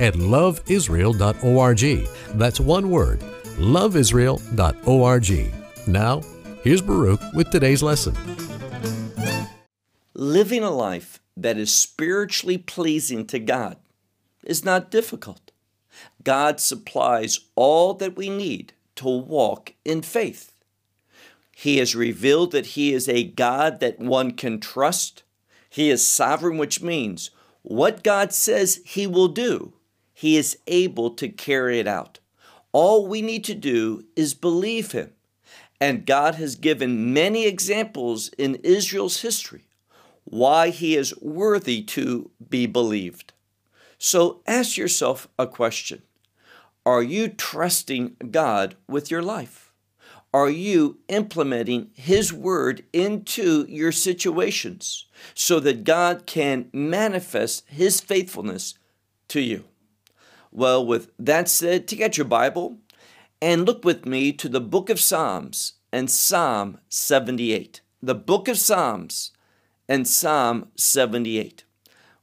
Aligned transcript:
at 0.00 0.14
loveisrael.org. 0.14 2.08
That's 2.38 2.60
one 2.60 2.90
word, 2.90 3.20
loveisrael.org. 3.58 5.54
Now, 5.86 6.20
here's 6.62 6.82
Baruch 6.82 7.20
with 7.34 7.50
today's 7.50 7.82
lesson. 7.82 8.16
Living 10.14 10.62
a 10.62 10.70
life 10.70 11.20
that 11.36 11.56
is 11.56 11.72
spiritually 11.72 12.58
pleasing 12.58 13.26
to 13.26 13.38
God 13.38 13.76
is 14.44 14.64
not 14.64 14.90
difficult. 14.90 15.50
God 16.22 16.60
supplies 16.60 17.40
all 17.54 17.94
that 17.94 18.16
we 18.16 18.28
need 18.28 18.72
to 18.96 19.08
walk 19.08 19.74
in 19.84 20.02
faith. 20.02 20.52
He 21.56 21.78
has 21.78 21.94
revealed 21.94 22.52
that 22.52 22.66
He 22.66 22.92
is 22.92 23.08
a 23.08 23.24
God 23.24 23.80
that 23.80 23.98
one 23.98 24.32
can 24.32 24.60
trust. 24.60 25.22
He 25.68 25.90
is 25.90 26.06
sovereign, 26.06 26.58
which 26.58 26.82
means 26.82 27.30
what 27.62 28.02
God 28.02 28.32
says 28.32 28.80
He 28.84 29.06
will 29.06 29.28
do, 29.28 29.74
He 30.20 30.36
is 30.36 30.58
able 30.66 31.12
to 31.12 31.30
carry 31.30 31.78
it 31.78 31.88
out. 31.88 32.18
All 32.72 33.06
we 33.06 33.22
need 33.22 33.42
to 33.44 33.54
do 33.54 34.04
is 34.14 34.34
believe 34.34 34.92
Him. 34.92 35.14
And 35.80 36.04
God 36.04 36.34
has 36.34 36.56
given 36.56 37.14
many 37.14 37.46
examples 37.46 38.28
in 38.36 38.56
Israel's 38.56 39.22
history 39.22 39.64
why 40.24 40.68
He 40.68 40.94
is 40.94 41.18
worthy 41.22 41.80
to 41.84 42.30
be 42.50 42.66
believed. 42.66 43.32
So 43.96 44.42
ask 44.46 44.76
yourself 44.76 45.26
a 45.38 45.46
question 45.46 46.02
Are 46.84 47.02
you 47.02 47.28
trusting 47.28 48.16
God 48.30 48.76
with 48.86 49.10
your 49.10 49.22
life? 49.22 49.72
Are 50.34 50.50
you 50.50 50.98
implementing 51.08 51.92
His 51.94 52.30
Word 52.30 52.84
into 52.92 53.64
your 53.70 53.90
situations 53.90 55.06
so 55.32 55.60
that 55.60 55.84
God 55.84 56.26
can 56.26 56.68
manifest 56.74 57.64
His 57.68 58.02
faithfulness 58.02 58.74
to 59.28 59.40
you? 59.40 59.64
Well, 60.52 60.84
with 60.84 61.10
that 61.18 61.48
said, 61.48 61.86
take 61.86 62.00
out 62.00 62.16
your 62.18 62.26
Bible 62.26 62.78
and 63.40 63.64
look 63.64 63.84
with 63.84 64.04
me 64.04 64.32
to 64.32 64.48
the 64.48 64.60
book 64.60 64.90
of 64.90 64.98
Psalms 64.98 65.74
and 65.92 66.10
Psalm 66.10 66.78
78. 66.88 67.80
The 68.02 68.16
book 68.16 68.48
of 68.48 68.58
Psalms 68.58 69.30
and 69.88 70.08
Psalm 70.08 70.68
78. 70.76 71.64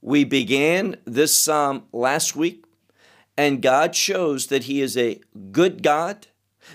We 0.01 0.25
began 0.25 0.97
this 1.05 1.37
psalm 1.37 1.83
last 1.93 2.35
week, 2.35 2.65
and 3.37 3.61
God 3.61 3.95
shows 3.95 4.47
that 4.47 4.65
He 4.65 4.81
is 4.81 4.97
a 4.97 5.21
good 5.51 5.81
God, 5.81 6.27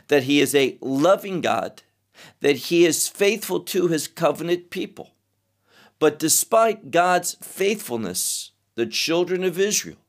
that 0.09 0.25
He 0.25 0.41
is 0.41 0.55
a 0.55 0.79
loving 0.81 1.43
God, 1.43 1.83
that 2.41 2.57
He 2.57 2.87
is 2.87 3.09
faithful 3.09 3.61
to 3.61 3.89
His 3.89 4.09
covenant 4.09 4.71
people. 4.71 5.11
But 5.99 6.19
despite 6.19 6.91
God's 6.91 7.37
faithfulness, 7.43 8.53
the 8.75 8.87
children 8.87 9.45
of 9.45 9.59
Israel 9.59 10.02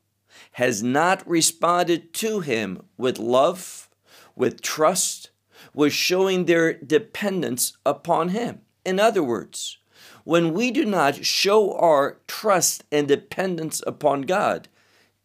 has 0.54 0.84
not 0.84 1.28
responded 1.28 2.12
to 2.12 2.38
Him 2.38 2.80
with 2.96 3.18
love, 3.18 3.88
with 4.36 4.62
trust, 4.62 5.30
with 5.74 5.92
showing 5.92 6.44
their 6.44 6.72
dependence 6.74 7.76
upon 7.84 8.28
Him. 8.28 8.60
In 8.84 9.00
other 9.00 9.22
words, 9.22 9.78
when 10.22 10.54
we 10.54 10.70
do 10.70 10.84
not 10.84 11.24
show 11.24 11.76
our 11.76 12.18
trust 12.28 12.84
and 12.92 13.08
dependence 13.08 13.82
upon 13.84 14.22
God, 14.22 14.68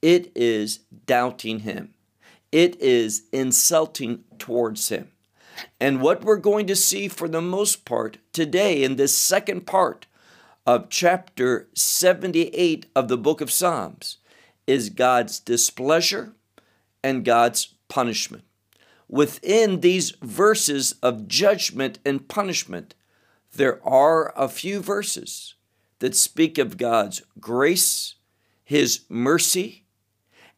it 0.02 0.32
is 0.36 0.80
doubting 1.06 1.60
Him. 1.60 1.94
It 2.52 2.82
is 2.82 3.26
insulting 3.32 4.24
towards 4.40 4.90
Him. 4.90 5.12
And 5.80 6.02
what 6.02 6.24
we're 6.24 6.38
going 6.38 6.66
to 6.68 6.76
see 6.76 7.08
for 7.08 7.28
the 7.28 7.42
most 7.42 7.86
part 7.86 8.18
today 8.34 8.84
in 8.84 8.96
this 8.96 9.16
second 9.16 9.68
part 9.68 10.08
of 10.66 10.90
chapter 10.90 11.68
78 11.76 12.88
of 12.96 13.10
the 13.10 13.18
book 13.18 13.42
of 13.42 13.52
Psalms 13.52 14.18
is 14.70 14.92
God's 14.92 15.40
displeasure 15.40 16.34
and 17.04 17.26
God's 17.26 17.74
punishment. 17.88 18.44
Within 19.08 19.80
these 19.80 20.12
verses 20.22 20.94
of 21.02 21.28
judgment 21.28 21.98
and 22.06 22.28
punishment, 22.28 22.94
there 23.52 23.80
are 23.84 24.32
a 24.38 24.48
few 24.48 24.80
verses 24.80 25.56
that 25.98 26.16
speak 26.16 26.60
of 26.60 26.78
God's 26.78 27.24
grace, 27.40 28.14
His 28.64 29.06
mercy, 29.10 29.86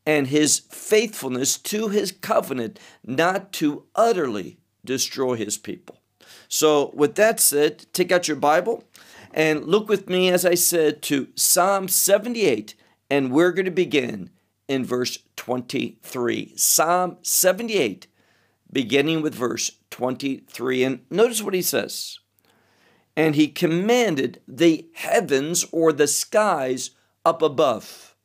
and 0.06 0.28
His 0.28 0.60
faithfulness 0.60 1.58
to 1.60 1.88
His 1.88 2.12
covenant, 2.12 2.82
not 3.06 3.54
to 3.54 3.86
utterly 3.96 4.60
destroy 4.84 5.36
His 5.36 5.58
people. 5.58 6.02
So, 6.50 6.92
with 6.94 7.16
that 7.16 7.40
said, 7.40 7.86
take 7.94 8.12
out 8.12 8.28
your 8.28 8.36
Bible 8.36 8.84
and 9.34 9.64
look 9.68 9.88
with 9.88 10.10
me, 10.10 10.30
as 10.30 10.46
I 10.46 10.56
said, 10.56 11.02
to 11.04 11.30
Psalm 11.36 11.88
78, 11.88 12.76
and 13.12 13.32
we're 13.32 13.52
going 13.52 13.66
to 13.66 13.72
begin 13.72 14.32
in 14.68 14.86
verse 14.86 15.20
23. 15.36 16.54
Psalm 16.56 17.18
78, 17.22 18.08
beginning 18.72 19.22
with 19.22 19.36
verse 19.36 19.72
23. 19.92 20.84
And 20.84 21.02
notice 21.12 21.44
what 21.44 21.54
he 21.54 21.62
says 21.62 22.18
and 23.16 23.36
he 23.36 23.48
commanded 23.48 24.42
the 24.48 24.88
heavens 24.94 25.66
or 25.72 25.92
the 25.92 26.08
skies 26.08 26.92
up 27.26 27.42
above. 27.42 28.16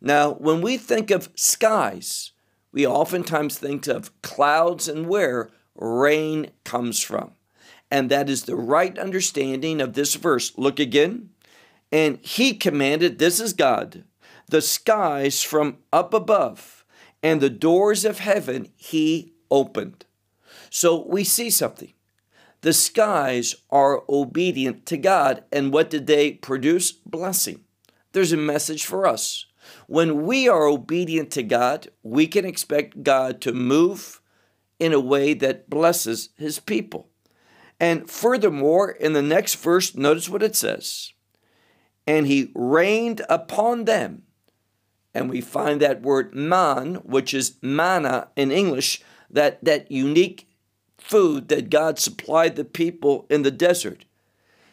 Now, 0.00 0.32
when 0.32 0.60
we 0.60 0.76
think 0.76 1.10
of 1.10 1.30
skies, 1.36 2.32
we 2.72 2.86
oftentimes 2.86 3.58
think 3.58 3.86
of 3.86 4.20
clouds 4.22 4.88
and 4.88 5.08
where 5.08 5.50
rain 5.76 6.50
comes 6.64 7.00
from. 7.00 7.32
And 7.90 8.10
that 8.10 8.28
is 8.28 8.44
the 8.44 8.56
right 8.56 8.98
understanding 8.98 9.80
of 9.80 9.92
this 9.92 10.14
verse. 10.14 10.52
Look 10.58 10.80
again. 10.80 11.30
And 11.92 12.18
he 12.22 12.54
commanded, 12.54 13.18
this 13.18 13.38
is 13.38 13.52
God, 13.52 14.04
the 14.52 14.60
skies 14.60 15.42
from 15.42 15.78
up 15.94 16.12
above, 16.12 16.84
and 17.22 17.40
the 17.40 17.48
doors 17.48 18.04
of 18.04 18.18
heaven 18.18 18.68
he 18.76 19.32
opened. 19.50 20.04
So 20.68 21.06
we 21.08 21.24
see 21.24 21.48
something. 21.48 21.94
The 22.60 22.74
skies 22.74 23.54
are 23.70 24.02
obedient 24.10 24.84
to 24.86 24.98
God. 24.98 25.42
And 25.50 25.72
what 25.72 25.88
did 25.88 26.06
they 26.06 26.32
produce? 26.32 26.92
Blessing. 26.92 27.64
There's 28.12 28.32
a 28.32 28.36
message 28.36 28.84
for 28.84 29.06
us. 29.06 29.46
When 29.86 30.26
we 30.26 30.50
are 30.50 30.66
obedient 30.66 31.30
to 31.32 31.42
God, 31.42 31.88
we 32.02 32.26
can 32.26 32.44
expect 32.44 33.02
God 33.02 33.40
to 33.40 33.54
move 33.54 34.20
in 34.78 34.92
a 34.92 35.00
way 35.00 35.32
that 35.32 35.70
blesses 35.70 36.28
his 36.36 36.60
people. 36.60 37.08
And 37.80 38.08
furthermore, 38.10 38.90
in 38.90 39.14
the 39.14 39.22
next 39.22 39.54
verse, 39.54 39.94
notice 39.94 40.28
what 40.28 40.42
it 40.42 40.54
says. 40.54 41.14
And 42.06 42.26
he 42.26 42.52
rained 42.54 43.22
upon 43.30 43.86
them. 43.86 44.24
And 45.14 45.28
we 45.28 45.40
find 45.40 45.80
that 45.80 46.02
word 46.02 46.34
man, 46.34 46.96
which 46.96 47.34
is 47.34 47.56
manna 47.60 48.28
in 48.36 48.50
English, 48.50 49.02
that, 49.30 49.62
that 49.64 49.90
unique 49.90 50.48
food 50.98 51.48
that 51.48 51.70
God 51.70 51.98
supplied 51.98 52.56
the 52.56 52.64
people 52.64 53.26
in 53.28 53.42
the 53.42 53.50
desert. 53.50 54.04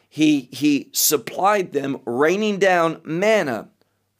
He, 0.07 0.49
he 0.51 0.89
supplied 0.91 1.73
them, 1.73 1.99
raining 2.05 2.57
down 2.57 3.01
manna 3.03 3.69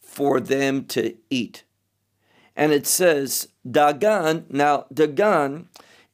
for 0.02 0.40
them 0.40 0.86
to 0.86 1.16
eat. 1.30 1.64
And 2.56 2.74
it 2.74 2.86
says, 2.86 3.48
Dagan, 3.66 4.50
now 4.50 4.86
Dagan 4.94 5.68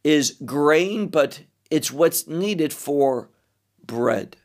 is 0.03 0.37
grain, 0.45 1.07
but 1.07 1.41
it's 1.71 1.91
what's 1.91 2.27
needed 2.27 2.71
for 2.71 3.29
bread. 3.83 4.37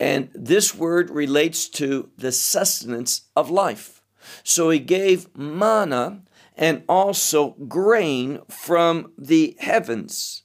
And 0.00 0.30
this 0.34 0.74
word 0.74 1.10
relates 1.10 1.68
to 1.68 2.10
the 2.18 2.32
sustenance 2.32 3.28
of 3.36 3.50
life. 3.50 3.99
So 4.42 4.70
he 4.70 4.78
gave 4.78 5.34
manna 5.36 6.22
and 6.56 6.82
also 6.88 7.50
grain 7.68 8.40
from 8.48 9.12
the 9.16 9.56
heavens 9.60 10.42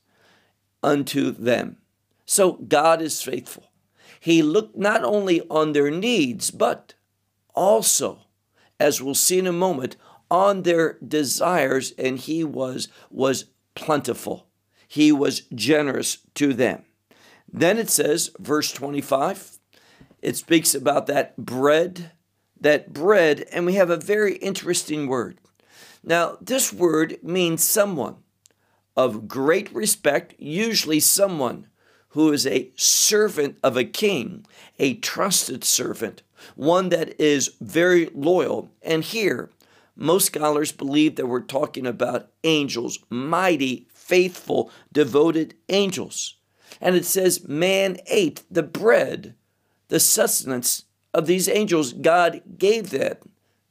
unto 0.81 1.31
them. 1.31 1.77
So 2.25 2.53
God 2.53 3.01
is 3.01 3.21
faithful. 3.21 3.71
He 4.19 4.41
looked 4.41 4.75
not 4.75 5.03
only 5.03 5.41
on 5.49 5.73
their 5.73 5.91
needs, 5.91 6.51
but 6.51 6.95
also, 7.53 8.21
as 8.79 9.01
we'll 9.01 9.13
see 9.13 9.39
in 9.39 9.47
a 9.47 9.51
moment, 9.51 9.97
on 10.31 10.63
their 10.63 10.97
desires, 11.05 11.93
and 11.97 12.17
he 12.17 12.43
was, 12.43 12.87
was 13.11 13.45
plentiful. 13.75 14.47
He 14.87 15.11
was 15.11 15.41
generous 15.53 16.19
to 16.35 16.53
them. 16.53 16.85
Then 17.51 17.77
it 17.77 17.89
says, 17.89 18.31
verse 18.39 18.71
25, 18.71 19.59
it 20.21 20.35
speaks 20.35 20.73
about 20.73 21.07
that 21.07 21.37
bread, 21.37 22.11
that 22.65 22.91
bread, 22.91 23.45
and 23.51 23.63
we 23.63 23.75
have 23.75 23.91
a 23.91 23.95
very 23.95 24.37
interesting 24.37 25.05
word. 25.05 25.39
Now, 26.03 26.39
this 26.41 26.73
word 26.73 27.19
means 27.21 27.63
someone 27.63 28.15
of 28.97 29.27
great 29.27 29.71
respect, 29.71 30.33
usually 30.39 30.99
someone 30.99 31.67
who 32.09 32.31
is 32.31 32.47
a 32.47 32.71
servant 32.75 33.59
of 33.61 33.77
a 33.77 33.83
king, 33.83 34.47
a 34.79 34.95
trusted 34.95 35.63
servant, 35.63 36.23
one 36.55 36.89
that 36.89 37.21
is 37.21 37.55
very 37.61 38.07
loyal. 38.15 38.71
And 38.81 39.03
here, 39.03 39.51
most 39.95 40.25
scholars 40.25 40.71
believe 40.71 41.17
that 41.17 41.27
we're 41.27 41.41
talking 41.41 41.85
about 41.85 42.31
angels, 42.43 42.97
mighty, 43.11 43.87
faithful, 43.93 44.71
devoted 44.91 45.53
angels. 45.69 46.37
And 46.81 46.95
it 46.95 47.05
says, 47.05 47.47
Man 47.47 47.97
ate 48.07 48.41
the 48.49 48.63
bread, 48.63 49.35
the 49.89 49.99
sustenance 49.99 50.85
of 51.15 51.25
these 51.25 51.47
angels. 51.47 51.93
God 51.93 52.41
gave 52.57 52.89
that 52.91 53.21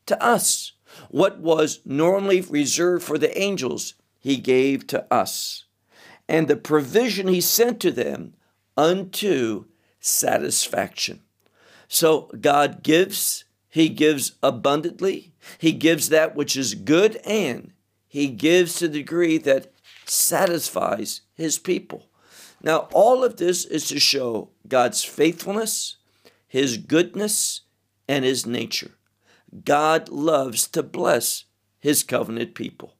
to 0.06 0.20
us. 0.22 0.72
What 1.10 1.38
was 1.38 1.80
normally 1.84 2.40
reserved 2.40 3.04
for 3.04 3.18
the 3.18 3.36
angels, 3.38 3.94
He 4.18 4.36
gave 4.36 4.86
to 4.88 5.06
us. 5.12 5.66
And 6.28 6.48
the 6.48 6.56
provision 6.56 7.28
He 7.28 7.40
sent 7.40 7.80
to 7.80 7.90
them 7.90 8.34
unto 8.76 9.66
satisfaction. 10.00 11.20
So 11.86 12.30
God 12.40 12.82
gives, 12.82 13.44
He 13.68 13.88
gives 13.90 14.32
abundantly, 14.42 15.32
He 15.58 15.72
gives 15.72 16.08
that 16.08 16.34
which 16.34 16.56
is 16.56 16.74
good, 16.74 17.16
and 17.26 17.72
He 18.08 18.28
gives 18.28 18.76
to 18.76 18.88
the 18.88 18.98
degree 18.98 19.36
that 19.38 19.72
satisfies 20.06 21.20
His 21.34 21.58
people. 21.58 22.06
Now, 22.62 22.88
all 22.92 23.22
of 23.22 23.36
this 23.36 23.66
is 23.66 23.86
to 23.88 24.00
show 24.00 24.48
God's 24.66 25.04
faithfulness, 25.04 25.96
His 26.54 26.76
goodness, 26.76 27.62
and 28.06 28.24
His 28.24 28.46
nature. 28.46 28.92
God 29.64 30.08
loves 30.08 30.68
to 30.68 30.84
bless 30.84 31.46
His 31.80 32.04
covenant 32.04 32.54
people. 32.54 32.94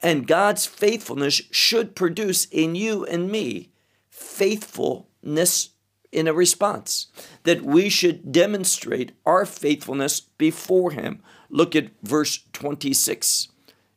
And 0.00 0.26
God's 0.26 0.64
faithfulness 0.64 1.42
should 1.50 1.94
produce 1.94 2.46
in 2.46 2.74
you 2.74 3.04
and 3.04 3.30
me 3.30 3.68
faithfulness 4.08 5.74
in 6.10 6.26
a 6.26 6.32
response, 6.32 7.08
that 7.42 7.60
we 7.60 7.90
should 7.90 8.32
demonstrate 8.32 9.12
our 9.26 9.44
faithfulness 9.44 10.18
before 10.18 10.92
Him. 10.92 11.22
Look 11.50 11.76
at 11.76 11.90
verse 12.02 12.44
26. 12.54 13.48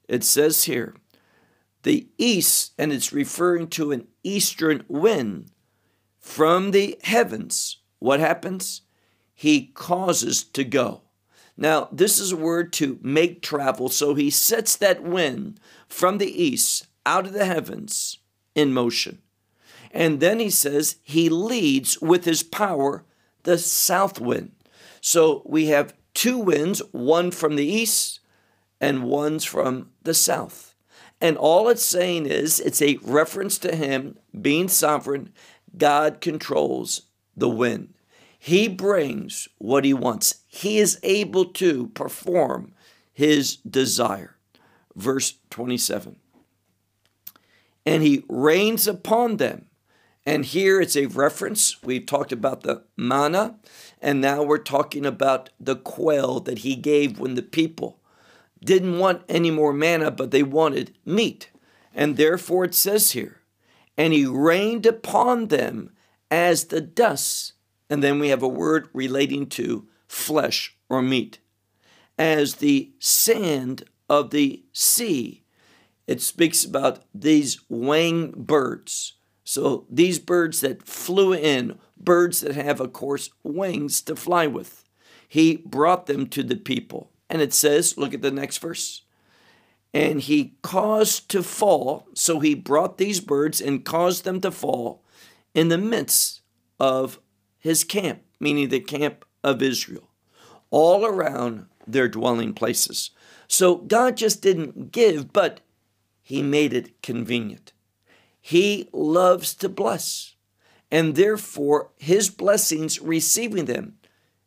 It 0.09 0.25
says 0.25 0.65
here, 0.65 0.93
the 1.83 2.09
east, 2.17 2.73
and 2.77 2.91
it's 2.91 3.13
referring 3.13 3.69
to 3.69 3.93
an 3.93 4.07
eastern 4.23 4.83
wind 4.89 5.51
from 6.19 6.71
the 6.71 6.99
heavens. 7.03 7.77
What 7.99 8.19
happens? 8.19 8.81
He 9.39 9.67
causes 9.67 10.43
to 10.43 10.65
go. 10.65 10.99
Now, 11.55 11.87
this 11.93 12.19
is 12.19 12.33
a 12.33 12.35
word 12.35 12.73
to 12.73 12.99
make 13.01 13.41
travel. 13.41 13.87
So 13.87 14.13
he 14.13 14.29
sets 14.29 14.75
that 14.75 15.01
wind 15.01 15.61
from 15.87 16.17
the 16.17 16.43
east 16.43 16.87
out 17.05 17.25
of 17.25 17.31
the 17.31 17.45
heavens 17.45 18.17
in 18.53 18.73
motion. 18.73 19.19
And 19.91 20.19
then 20.19 20.41
he 20.41 20.49
says 20.49 20.97
he 21.03 21.29
leads 21.29 22.01
with 22.01 22.25
his 22.25 22.43
power 22.43 23.05
the 23.43 23.57
south 23.57 24.19
wind. 24.19 24.51
So 24.99 25.41
we 25.45 25.67
have 25.67 25.93
two 26.13 26.37
winds, 26.37 26.81
one 26.91 27.31
from 27.31 27.55
the 27.55 27.65
east 27.65 28.19
and 28.81 29.05
one's 29.05 29.45
from 29.45 29.91
the 30.03 30.13
south. 30.13 30.75
And 31.21 31.37
all 31.37 31.69
it's 31.69 31.85
saying 31.85 32.25
is 32.25 32.59
it's 32.59 32.81
a 32.81 32.99
reference 33.03 33.57
to 33.59 33.73
him 33.73 34.17
being 34.41 34.67
sovereign. 34.67 35.31
God 35.77 36.19
controls 36.19 37.03
the 37.37 37.47
wind. 37.47 37.93
He 38.39 38.67
brings 38.67 39.47
what 39.59 39.85
he 39.85 39.93
wants. 39.93 40.41
He 40.47 40.79
is 40.79 40.99
able 41.03 41.45
to 41.45 41.87
perform 41.89 42.73
his 43.13 43.57
desire. 43.57 44.37
Verse 44.95 45.35
27. 45.51 46.15
And 47.85 48.01
he 48.01 48.23
rains 48.27 48.87
upon 48.87 49.37
them 49.37 49.69
and 50.29 50.45
here 50.45 50.79
it's 50.79 50.95
a 50.95 51.07
reference. 51.07 51.81
We've 51.81 52.05
talked 52.05 52.31
about 52.31 52.61
the 52.61 52.83
manna, 52.95 53.55
and 53.99 54.21
now 54.21 54.43
we're 54.43 54.59
talking 54.59 55.03
about 55.03 55.49
the 55.59 55.75
quail 55.75 56.39
that 56.41 56.59
he 56.59 56.75
gave 56.75 57.17
when 57.17 57.33
the 57.33 57.41
people 57.41 57.99
didn't 58.63 58.99
want 58.99 59.23
any 59.27 59.49
more 59.49 59.73
manna, 59.73 60.11
but 60.11 60.29
they 60.29 60.43
wanted 60.43 60.95
meat. 61.03 61.49
And 61.95 62.15
therefore 62.15 62.65
it 62.65 62.75
says 62.75 63.13
here, 63.13 63.41
and 63.97 64.13
he 64.13 64.25
rained 64.25 64.85
upon 64.85 65.47
them 65.47 65.93
as 66.29 66.65
the 66.65 66.81
dust. 66.81 67.53
And 67.89 68.03
then 68.03 68.19
we 68.19 68.29
have 68.29 68.43
a 68.43 68.47
word 68.47 68.89
relating 68.93 69.47
to 69.47 69.87
flesh 70.07 70.75
or 70.89 71.01
meat. 71.01 71.39
As 72.17 72.55
the 72.55 72.91
sand 72.99 73.83
of 74.09 74.31
the 74.31 74.63
sea. 74.73 75.43
It 76.07 76.21
speaks 76.21 76.65
about 76.65 77.03
these 77.13 77.59
winged 77.69 78.47
birds 78.47 79.13
so 79.49 79.87
these 79.89 80.19
birds 80.19 80.61
that 80.61 80.85
flew 80.85 81.33
in, 81.33 81.79
birds 81.97 82.41
that 82.41 82.53
have, 82.53 82.79
of 82.79 82.93
course, 82.93 83.31
wings 83.41 83.99
to 84.03 84.15
fly 84.15 84.45
with, 84.45 84.83
he 85.27 85.63
brought 85.65 86.05
them 86.05 86.27
to 86.27 86.43
the 86.43 86.55
people. 86.55 87.09
And 87.31 87.41
it 87.41 87.51
says, 87.51 87.97
look 87.97 88.13
at 88.13 88.21
the 88.21 88.29
next 88.29 88.59
verse. 88.59 89.01
And 89.91 90.21
he 90.21 90.53
caused 90.61 91.29
to 91.29 91.41
fall, 91.41 92.07
so 92.13 92.39
he 92.39 92.53
brought 92.53 92.99
these 92.99 93.21
birds 93.21 93.59
and 93.59 93.83
caused 93.83 94.23
them 94.23 94.39
to 94.41 94.51
fall 94.51 95.03
in 95.55 95.69
the 95.69 95.79
midst 95.79 96.41
of 96.79 97.19
his 97.59 97.83
camp, 97.83 98.21
meaning 98.39 98.69
the 98.69 98.79
camp 98.79 99.25
of 99.43 99.61
Israel, 99.61 100.09
all 100.69 101.05
around 101.05 101.67
their 101.85 102.07
dwelling 102.07 102.53
places. 102.53 103.11
So 103.47 103.75
God 103.75 104.17
just 104.17 104.41
didn't 104.41 104.91
give, 104.91 105.33
but 105.33 105.59
he 106.21 106.41
made 106.41 106.73
it 106.73 107.01
convenient. 107.01 107.73
He 108.39 108.87
loves 108.93 109.53
to 109.55 109.69
bless, 109.69 110.35
and 110.89 111.15
therefore 111.15 111.89
his 111.97 112.29
blessings, 112.29 113.01
receiving 113.01 113.65
them, 113.65 113.97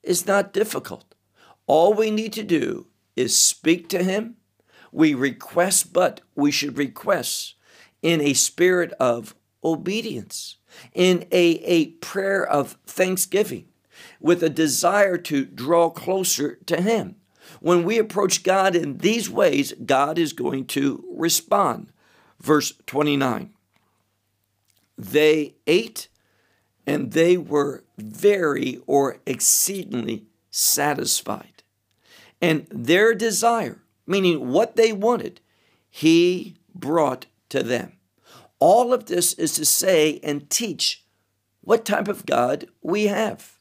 is 0.02 0.26
not 0.26 0.52
difficult. 0.52 1.14
All 1.66 1.94
we 1.94 2.10
need 2.10 2.32
to 2.34 2.42
do 2.42 2.86
is 3.14 3.36
speak 3.36 3.88
to 3.90 4.02
him. 4.02 4.36
We 4.90 5.14
request, 5.14 5.92
but 5.92 6.20
we 6.34 6.50
should 6.50 6.76
request 6.78 7.54
in 8.02 8.20
a 8.20 8.34
spirit 8.34 8.92
of 8.98 9.34
obedience, 9.62 10.56
in 10.94 11.26
a, 11.30 11.60
a 11.64 11.86
prayer 11.86 12.46
of 12.46 12.76
thanksgiving, 12.86 13.66
with 14.20 14.42
a 14.42 14.50
desire 14.50 15.18
to 15.18 15.44
draw 15.44 15.90
closer 15.90 16.58
to 16.66 16.80
him. 16.80 17.16
When 17.60 17.84
we 17.84 17.98
approach 17.98 18.42
God 18.42 18.74
in 18.74 18.98
these 18.98 19.28
ways, 19.28 19.72
God 19.84 20.18
is 20.18 20.32
going 20.32 20.66
to 20.66 21.04
respond. 21.14 21.92
Verse 22.40 22.72
29 22.86 23.50
they 24.98 25.54
ate 25.66 26.08
and 26.86 27.12
they 27.12 27.36
were 27.36 27.84
very 27.96 28.80
or 28.86 29.18
exceedingly 29.26 30.26
satisfied. 30.50 31.62
And 32.40 32.66
their 32.70 33.14
desire, 33.14 33.80
meaning 34.06 34.50
what 34.50 34.76
they 34.76 34.92
wanted, 34.92 35.40
he 35.90 36.56
brought 36.74 37.26
to 37.50 37.62
them. 37.62 37.92
All 38.62 38.92
of 38.92 39.06
this 39.06 39.32
is 39.32 39.54
to 39.54 39.64
say 39.64 40.20
and 40.22 40.48
teach 40.48 41.04
what 41.62 41.84
type 41.84 42.06
of 42.06 42.24
God 42.24 42.68
we 42.80 43.08
have. 43.08 43.58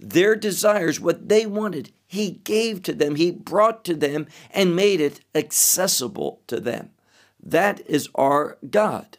Their 0.00 0.34
desires, 0.34 0.98
what 0.98 1.28
they 1.28 1.46
wanted, 1.46 1.92
he 2.04 2.32
gave 2.32 2.82
to 2.82 2.92
them, 2.92 3.14
he 3.14 3.30
brought 3.30 3.84
to 3.84 3.94
them, 3.94 4.26
and 4.50 4.74
made 4.74 5.00
it 5.00 5.20
accessible 5.36 6.40
to 6.48 6.58
them. 6.58 6.90
That 7.40 7.80
is 7.86 8.08
our 8.16 8.58
God. 8.68 9.18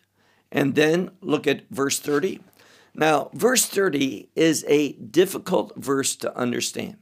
And 0.52 0.76
then 0.76 1.12
look 1.22 1.48
at 1.48 1.64
verse 1.70 1.98
30. 1.98 2.42
Now, 2.94 3.30
verse 3.34 3.66
30 3.66 4.28
is 4.36 4.66
a 4.68 4.92
difficult 4.92 5.72
verse 5.78 6.14
to 6.18 6.38
understand 6.38 6.98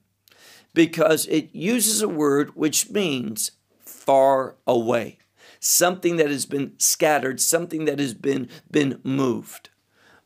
because 0.76 1.26
it 1.26 1.50
uses 1.52 2.04
a 2.04 2.08
word 2.08 2.56
which 2.56 2.92
means 2.92 3.54
far 3.84 4.56
away, 4.68 5.18
something 5.60 6.16
that 6.18 6.30
has 6.30 6.46
been 6.46 6.74
scattered, 6.78 7.40
something 7.40 7.86
that 7.86 8.00
has 8.00 8.14
been, 8.14 8.50
been 8.70 9.00
moved. 9.04 9.70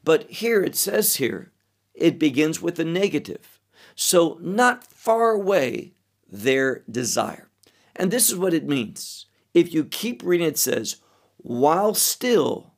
But 0.03 0.29
here 0.29 0.63
it 0.63 0.75
says 0.75 1.17
here, 1.17 1.51
it 1.93 2.19
begins 2.19 2.61
with 2.61 2.79
a 2.79 2.85
negative. 2.85 3.59
So, 3.95 4.37
not 4.41 4.83
far 4.83 5.31
away, 5.31 5.93
their 6.27 6.83
desire. 6.89 7.49
And 7.95 8.09
this 8.09 8.29
is 8.29 8.35
what 8.35 8.53
it 8.53 8.67
means. 8.67 9.27
If 9.53 9.73
you 9.73 9.85
keep 9.85 10.23
reading, 10.23 10.47
it 10.47 10.57
says, 10.57 10.97
while 11.37 11.93
still 11.93 12.73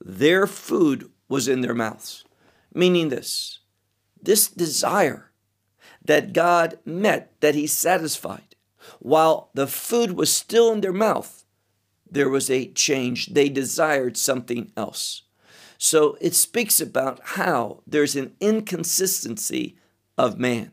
their 0.00 0.46
food 0.46 1.10
was 1.28 1.48
in 1.48 1.60
their 1.60 1.74
mouths. 1.74 2.24
Meaning 2.72 3.08
this 3.08 3.60
this 4.22 4.48
desire 4.48 5.30
that 6.04 6.32
God 6.32 6.78
met, 6.84 7.32
that 7.40 7.54
He 7.54 7.66
satisfied, 7.66 8.56
while 8.98 9.50
the 9.54 9.66
food 9.66 10.12
was 10.12 10.32
still 10.32 10.72
in 10.72 10.80
their 10.80 10.92
mouth, 10.92 11.44
there 12.10 12.28
was 12.28 12.50
a 12.50 12.68
change. 12.72 13.26
They 13.34 13.48
desired 13.48 14.16
something 14.16 14.72
else. 14.76 15.22
So 15.78 16.16
it 16.20 16.34
speaks 16.34 16.80
about 16.80 17.20
how 17.22 17.82
there's 17.86 18.16
an 18.16 18.34
inconsistency 18.40 19.76
of 20.16 20.38
man. 20.38 20.70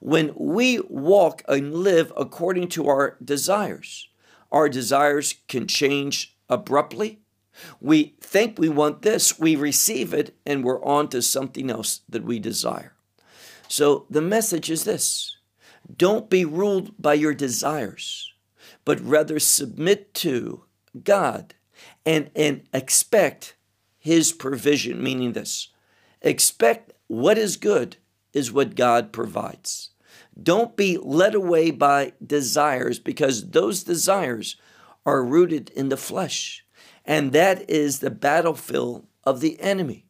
When 0.00 0.32
we 0.34 0.80
walk 0.88 1.42
and 1.46 1.74
live 1.74 2.12
according 2.16 2.68
to 2.68 2.88
our 2.88 3.16
desires, 3.22 4.08
Our 4.50 4.68
desires 4.68 5.34
can 5.46 5.66
change 5.66 6.36
abruptly. 6.48 7.20
We 7.80 8.14
think 8.20 8.58
we 8.58 8.68
want 8.68 9.02
this, 9.02 9.38
we 9.38 9.56
receive 9.56 10.14
it, 10.14 10.36
and 10.46 10.64
we're 10.64 10.84
on 10.84 11.08
to 11.08 11.22
something 11.22 11.70
else 11.70 12.00
that 12.08 12.24
we 12.24 12.38
desire. 12.38 12.94
So 13.68 14.06
the 14.08 14.22
message 14.22 14.70
is 14.70 14.84
this 14.84 15.36
don't 15.96 16.30
be 16.30 16.44
ruled 16.44 16.92
by 17.00 17.14
your 17.14 17.34
desires, 17.34 18.32
but 18.84 19.00
rather 19.00 19.38
submit 19.38 20.14
to 20.14 20.64
God 21.04 21.54
and, 22.04 22.30
and 22.34 22.62
expect 22.72 23.56
His 23.98 24.32
provision, 24.32 25.02
meaning 25.02 25.32
this 25.32 25.68
expect 26.20 26.92
what 27.06 27.38
is 27.38 27.56
good 27.56 27.96
is 28.32 28.52
what 28.52 28.74
God 28.74 29.12
provides. 29.12 29.90
Don't 30.40 30.76
be 30.76 30.96
led 30.96 31.34
away 31.34 31.70
by 31.70 32.12
desires 32.24 32.98
because 32.98 33.50
those 33.50 33.82
desires 33.82 34.56
are 35.04 35.24
rooted 35.24 35.70
in 35.70 35.88
the 35.88 35.96
flesh. 35.96 36.64
And 37.04 37.32
that 37.32 37.68
is 37.68 37.98
the 37.98 38.10
battlefield 38.10 39.06
of 39.24 39.40
the 39.40 39.60
enemy. 39.60 40.04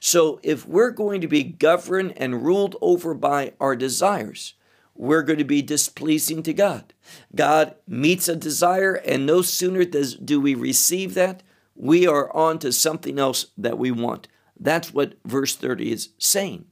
So 0.00 0.40
if 0.42 0.66
we're 0.66 0.90
going 0.90 1.20
to 1.22 1.28
be 1.28 1.42
governed 1.42 2.14
and 2.16 2.44
ruled 2.44 2.76
over 2.80 3.14
by 3.14 3.52
our 3.60 3.76
desires, 3.76 4.54
we're 5.00 5.22
going 5.22 5.38
to 5.38 5.44
be 5.44 5.62
displeasing 5.62 6.42
to 6.42 6.52
God. 6.52 6.92
God 7.34 7.74
meets 7.88 8.28
a 8.28 8.36
desire, 8.36 8.96
and 8.96 9.24
no 9.24 9.40
sooner 9.40 9.82
does 9.86 10.14
do 10.14 10.38
we 10.38 10.54
receive 10.54 11.14
that, 11.14 11.42
we 11.74 12.06
are 12.06 12.30
on 12.36 12.58
to 12.58 12.70
something 12.70 13.18
else 13.18 13.46
that 13.56 13.78
we 13.78 13.90
want. 13.90 14.28
That's 14.58 14.92
what 14.92 15.14
verse 15.24 15.56
30 15.56 15.90
is 15.90 16.10
saying. 16.18 16.66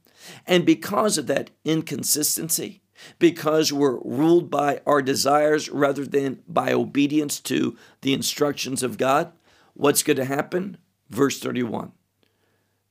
And 0.45 0.63
because 0.63 1.17
of 1.17 1.25
that 1.25 1.49
inconsistency, 1.65 2.83
because 3.17 3.73
we're 3.73 3.97
ruled 4.03 4.51
by 4.51 4.81
our 4.85 5.01
desires 5.01 5.67
rather 5.67 6.05
than 6.05 6.43
by 6.47 6.71
obedience 6.71 7.39
to 7.39 7.75
the 8.01 8.13
instructions 8.13 8.83
of 8.83 8.99
God, 8.99 9.33
what's 9.73 10.03
going 10.03 10.17
to 10.17 10.25
happen? 10.25 10.77
Verse 11.09 11.39
31 11.39 11.93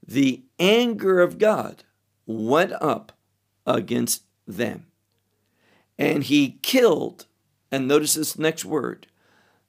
The 0.04 0.42
anger 0.59 1.21
of 1.21 1.38
God 1.38 1.85
went 2.26 2.73
up 2.73 3.12
against 3.64 4.25
them, 4.45 4.87
and 5.98 6.22
he 6.24 6.58
killed, 6.62 7.26
and 7.70 7.88
notice 7.88 8.14
this 8.14 8.38
next 8.38 8.64
word, 8.64 9.08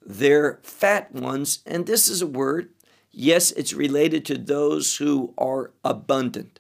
their 0.05 0.59
fat 0.63 1.11
ones. 1.11 1.59
And 1.65 1.85
this 1.85 2.07
is 2.07 2.21
a 2.21 2.27
word, 2.27 2.69
yes, 3.11 3.51
it's 3.51 3.73
related 3.73 4.25
to 4.25 4.37
those 4.37 4.97
who 4.97 5.33
are 5.37 5.71
abundant. 5.83 6.59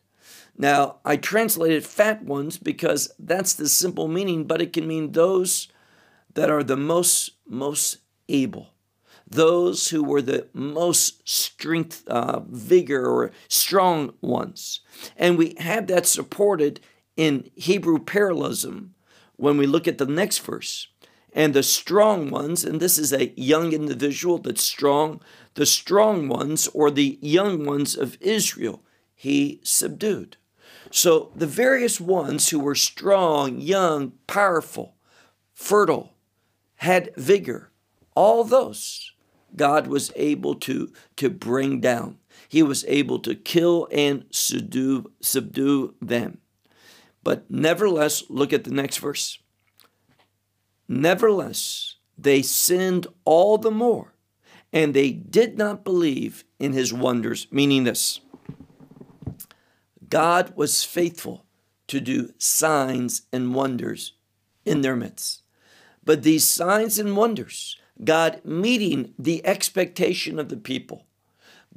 Now, 0.57 0.97
I 1.05 1.15
translated 1.15 1.85
fat 1.85 2.23
ones 2.23 2.57
because 2.57 3.13
that's 3.17 3.53
the 3.53 3.69
simple 3.69 4.07
meaning, 4.07 4.45
but 4.45 4.61
it 4.61 4.73
can 4.73 4.87
mean 4.87 5.13
those 5.13 5.69
that 6.33 6.49
are 6.49 6.63
the 6.63 6.77
most 6.77 7.31
most 7.47 7.97
able, 8.27 8.73
those 9.27 9.89
who 9.89 10.03
were 10.03 10.21
the 10.21 10.47
most 10.53 11.27
strength, 11.27 12.07
uh, 12.07 12.41
vigor, 12.47 13.09
or 13.09 13.31
strong 13.47 14.13
ones. 14.21 14.81
And 15.15 15.37
we 15.37 15.55
have 15.59 15.87
that 15.87 16.05
supported 16.05 16.81
in 17.15 17.49
Hebrew 17.55 17.99
parallelism 17.99 18.93
when 19.39 19.57
we 19.57 19.65
look 19.65 19.87
at 19.87 19.97
the 19.97 20.05
next 20.05 20.39
verse. 20.39 20.87
And 21.31 21.53
the 21.53 21.63
strong 21.63 22.29
ones, 22.29 22.63
and 22.63 22.79
this 22.79 22.97
is 22.97 23.13
a 23.13 23.33
young 23.39 23.71
individual 23.71 24.39
that's 24.39 24.63
strong, 24.63 25.21
the 25.53 25.65
strong 25.65 26.27
ones 26.27 26.67
or 26.73 26.89
the 26.89 27.17
young 27.21 27.65
ones 27.65 27.95
of 27.95 28.17
Israel, 28.19 28.83
he 29.15 29.59
subdued. 29.63 30.37
So 30.91 31.31
the 31.35 31.47
various 31.47 32.01
ones 32.01 32.49
who 32.49 32.59
were 32.59 32.75
strong, 32.75 33.61
young, 33.61 34.13
powerful, 34.27 34.95
fertile, 35.53 36.13
had 36.77 37.13
vigor, 37.15 37.71
all 38.15 38.43
those 38.43 39.11
God 39.55 39.87
was 39.87 40.11
able 40.15 40.55
to, 40.55 40.91
to 41.17 41.29
bring 41.29 41.79
down. 41.79 42.17
He 42.47 42.63
was 42.63 42.85
able 42.87 43.19
to 43.19 43.35
kill 43.35 43.87
and 43.91 44.25
subdue, 44.31 45.11
subdue 45.21 45.95
them. 46.01 46.39
But 47.29 47.45
nevertheless, 47.47 48.23
look 48.27 48.53
at 48.53 48.63
the 48.63 48.71
next 48.71 48.97
verse. 48.97 49.37
Nevertheless, 50.87 51.97
they 52.17 52.41
sinned 52.41 53.05
all 53.23 53.59
the 53.59 53.69
more, 53.69 54.15
and 54.73 54.95
they 54.95 55.11
did 55.11 55.55
not 55.55 55.83
believe 55.83 56.43
in 56.57 56.73
his 56.73 56.91
wonders, 56.91 57.45
meaning 57.51 57.83
this 57.83 58.19
God 60.09 60.53
was 60.55 60.83
faithful 60.83 61.45
to 61.85 61.99
do 61.99 62.33
signs 62.39 63.27
and 63.31 63.53
wonders 63.53 64.13
in 64.65 64.81
their 64.81 64.95
midst. 64.95 65.43
But 66.03 66.23
these 66.23 66.45
signs 66.45 66.97
and 66.97 67.15
wonders, 67.15 67.77
God 68.03 68.41
meeting 68.43 69.13
the 69.19 69.45
expectation 69.45 70.39
of 70.39 70.49
the 70.49 70.57
people, 70.57 71.05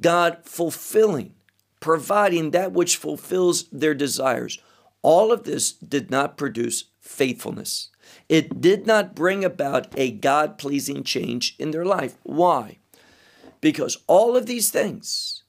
God 0.01 0.39
fulfilling, 0.45 1.35
providing 1.79 2.49
that 2.49 2.71
which 2.71 2.97
fulfills 2.97 3.65
their 3.65 3.93
desires, 3.93 4.57
all 5.03 5.31
of 5.31 5.43
this 5.43 5.71
did 5.73 6.09
not 6.09 6.37
produce 6.37 6.85
faithfulness. 6.99 7.89
It 8.27 8.59
did 8.59 8.87
not 8.87 9.15
bring 9.15 9.43
about 9.45 9.87
a 9.97 10.11
God 10.11 10.57
pleasing 10.57 11.03
change 11.03 11.55
in 11.59 11.71
their 11.71 11.85
life. 11.85 12.15
Why? 12.23 12.77
Because 13.61 13.97
all 14.07 14.35
of 14.35 14.45
these 14.45 14.71
things 14.71 15.43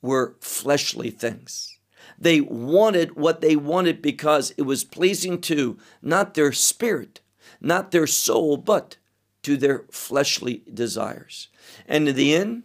were 0.00 0.36
fleshly 0.40 1.10
things. 1.10 1.78
They 2.18 2.40
wanted 2.40 3.16
what 3.16 3.40
they 3.40 3.56
wanted 3.56 4.02
because 4.02 4.52
it 4.56 4.62
was 4.62 4.84
pleasing 4.84 5.40
to 5.42 5.78
not 6.02 6.34
their 6.34 6.52
spirit, 6.52 7.20
not 7.60 7.90
their 7.90 8.06
soul, 8.06 8.56
but 8.56 8.96
to 9.42 9.56
their 9.56 9.84
fleshly 9.90 10.62
desires. 10.72 11.48
And 11.86 12.08
in 12.08 12.16
the 12.16 12.34
end, 12.34 12.64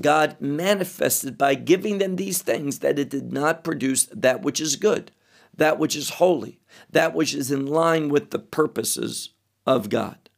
God 0.00 0.36
manifested 0.40 1.36
by 1.36 1.54
giving 1.54 1.98
them 1.98 2.16
these 2.16 2.40
things 2.40 2.78
that 2.78 2.98
it 2.98 3.10
did 3.10 3.32
not 3.32 3.64
produce 3.64 4.04
that 4.06 4.42
which 4.42 4.60
is 4.60 4.76
good, 4.76 5.10
that 5.54 5.78
which 5.78 5.96
is 5.96 6.10
holy, 6.10 6.60
that 6.90 7.14
which 7.14 7.34
is 7.34 7.50
in 7.50 7.66
line 7.66 8.08
with 8.08 8.30
the 8.30 8.38
purposes 8.38 9.30
of 9.66 9.88
God. 9.88 10.30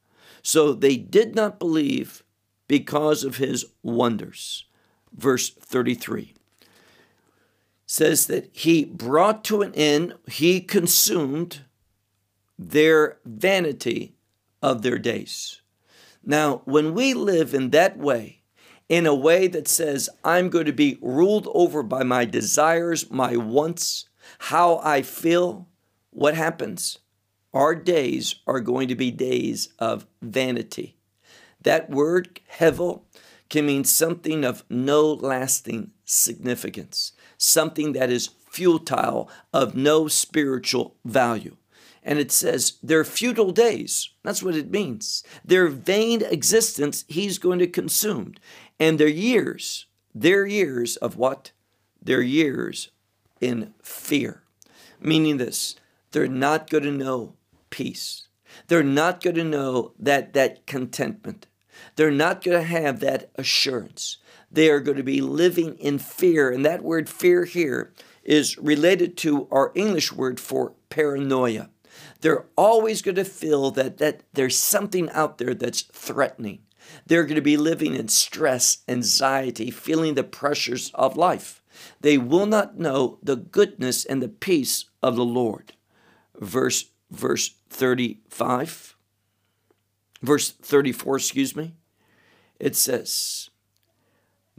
So 0.42 0.73
they 0.73 0.97
did 0.97 1.35
not 1.35 1.59
believe 1.59 2.23
because 2.68 3.25
of 3.25 3.37
his 3.37 3.66
wonders. 3.83 4.66
Verse 5.12 5.50
33 5.50 6.35
says 7.87 8.26
that 8.26 8.49
he 8.52 8.85
brought 8.85 9.44
to 9.44 9.62
an 9.62 9.75
end, 9.75 10.14
he 10.28 10.61
consumed 10.61 11.61
their 12.59 13.18
vanity 13.25 14.16
of 14.62 14.83
their 14.83 14.99
days. 14.99 15.61
Now, 16.25 16.62
when 16.64 16.94
we 16.94 17.12
live 17.12 17.52
in 17.52 17.71
that 17.71 17.99
way, 17.99 18.42
in 18.88 19.06
a 19.06 19.14
way 19.14 19.47
that 19.49 19.68
says, 19.68 20.09
I'm 20.25 20.49
going 20.49 20.66
to 20.66 20.73
be 20.73 20.99
ruled 21.00 21.49
over 21.54 21.83
by 21.83 22.02
my 22.02 22.25
desires, 22.25 23.11
my 23.11 23.37
wants, 23.37 24.09
how 24.38 24.81
I 24.83 25.02
feel, 25.02 25.69
what 26.11 26.35
happens? 26.35 26.99
Our 27.52 27.75
days 27.75 28.37
are 28.47 28.61
going 28.61 28.88
to 28.88 28.95
be 28.95 29.11
days 29.11 29.69
of 29.78 30.07
vanity. 30.23 30.97
That 31.62 31.90
word, 31.90 32.40
hevel, 32.59 33.02
can 33.49 33.66
mean 33.66 33.85
something 33.85 34.45
of 34.45 34.64
no 34.69 35.12
lasting 35.12 35.93
significance 36.04 37.12
something 37.45 37.93
that 37.93 38.11
is 38.11 38.31
futile, 38.50 39.28
of 39.52 39.75
no 39.75 40.09
spiritual 40.09 40.97
value. 41.04 41.57
And 42.02 42.19
it 42.19 42.31
says, 42.31 42.75
their 42.83 43.04
futile 43.04 43.50
days. 43.50 44.11
That's 44.23 44.43
what 44.43 44.57
it 44.57 44.71
means. 44.71 45.25
Their 45.45 45.69
vain 45.69 46.23
existence, 46.23 47.04
he's 47.09 47.38
going 47.38 47.59
to 47.61 47.66
consume. 47.66 48.35
And 48.78 48.99
their 48.99 49.09
years, 49.09 49.87
their 50.14 50.47
years 50.47 50.97
of 50.97 51.16
what? 51.16 51.52
Their 52.02 52.21
years 52.21 52.90
in 53.44 53.74
fear. 53.82 54.42
Meaning 55.00 55.36
this, 55.36 55.76
they're 56.12 56.28
not 56.28 56.70
going 56.70 56.84
to 56.84 56.90
know 56.90 57.34
peace. 57.70 58.28
They're 58.68 58.82
not 58.82 59.22
going 59.22 59.36
to 59.36 59.44
know 59.44 59.92
that, 59.98 60.32
that 60.32 60.66
contentment. 60.66 61.46
They're 61.96 62.10
not 62.10 62.42
going 62.42 62.58
to 62.58 62.66
have 62.66 63.00
that 63.00 63.30
assurance 63.36 64.18
they 64.54 64.70
are 64.70 64.80
going 64.80 64.96
to 64.96 65.02
be 65.02 65.20
living 65.20 65.76
in 65.78 65.98
fear. 65.98 66.50
And 66.50 66.64
that 66.64 66.82
word 66.82 67.08
fear 67.08 67.44
here 67.44 67.92
is 68.22 68.56
related 68.56 69.16
to 69.18 69.48
our 69.50 69.72
English 69.74 70.12
word 70.12 70.40
for 70.40 70.72
paranoia. 70.88 71.70
They're 72.20 72.46
always 72.56 73.02
going 73.02 73.16
to 73.16 73.24
feel 73.24 73.70
that, 73.72 73.98
that 73.98 74.22
there's 74.32 74.58
something 74.58 75.10
out 75.10 75.38
there 75.38 75.54
that's 75.54 75.82
threatening. 75.82 76.60
They're 77.06 77.24
going 77.24 77.36
to 77.36 77.42
be 77.42 77.56
living 77.56 77.94
in 77.94 78.08
stress, 78.08 78.78
anxiety, 78.88 79.70
feeling 79.70 80.14
the 80.14 80.24
pressures 80.24 80.90
of 80.94 81.16
life. 81.16 81.62
They 82.00 82.19
will 82.19 82.47
not 82.47 82.78
know 82.78 83.19
the 83.23 83.37
goodness 83.37 84.04
and 84.04 84.23
the 84.23 84.28
peace 84.28 84.87
of 85.02 85.16
the 85.16 85.25
Lord. 85.25 85.75
Verse 86.38 86.87
verse 87.11 87.54
35 87.71 88.97
verse 90.23 90.50
34 90.50 91.16
excuse 91.16 91.54
me 91.54 91.75
it 92.59 92.75
says 92.75 93.50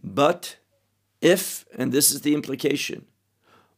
but 0.06 0.58
if, 1.20 1.66
and 1.76 1.92
this 1.92 2.12
is 2.12 2.22
the 2.22 2.36
implication, 2.36 3.06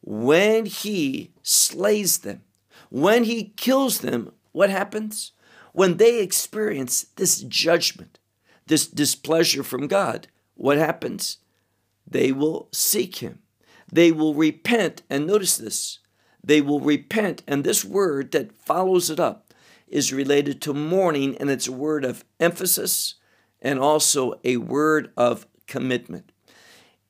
when 0.02 0.66
he 0.66 1.32
slays 1.42 2.20
them, 2.20 2.42
when 2.90 3.24
he 3.24 3.54
kills 3.56 4.00
them, 4.00 4.34
what 4.52 4.70
happens? 4.70 5.32
When 5.72 5.96
they 5.96 6.22
experience 6.22 7.08
this 7.16 7.42
judgment, 7.42 8.20
this 8.66 8.88
displeasure 8.88 9.64
from 9.64 9.88
God, 9.88 10.28
what 10.56 10.78
happens? 10.78 11.38
They 12.08 12.32
will 12.32 12.70
seek 12.72 13.18
Him. 13.18 13.40
They 13.92 14.12
will 14.12 14.34
repent. 14.34 15.04
And 15.10 15.28
notice 15.28 15.58
this 15.58 16.00
they 16.44 16.62
will 16.62 16.80
repent. 16.80 17.44
And 17.48 17.64
this 17.64 17.84
word 17.84 18.32
that 18.32 18.54
follows 18.62 19.10
it 19.10 19.20
up 19.20 19.54
is 19.88 20.14
related 20.14 20.62
to 20.62 20.74
mourning, 20.74 21.36
and 21.38 21.50
it's 21.50 21.68
a 21.68 21.72
word 21.72 22.06
of 22.06 22.26
emphasis 22.40 23.16
and 23.62 23.80
also 23.80 24.40
a 24.44 24.58
word 24.58 25.12
of 25.18 25.48
commitment. 25.66 26.32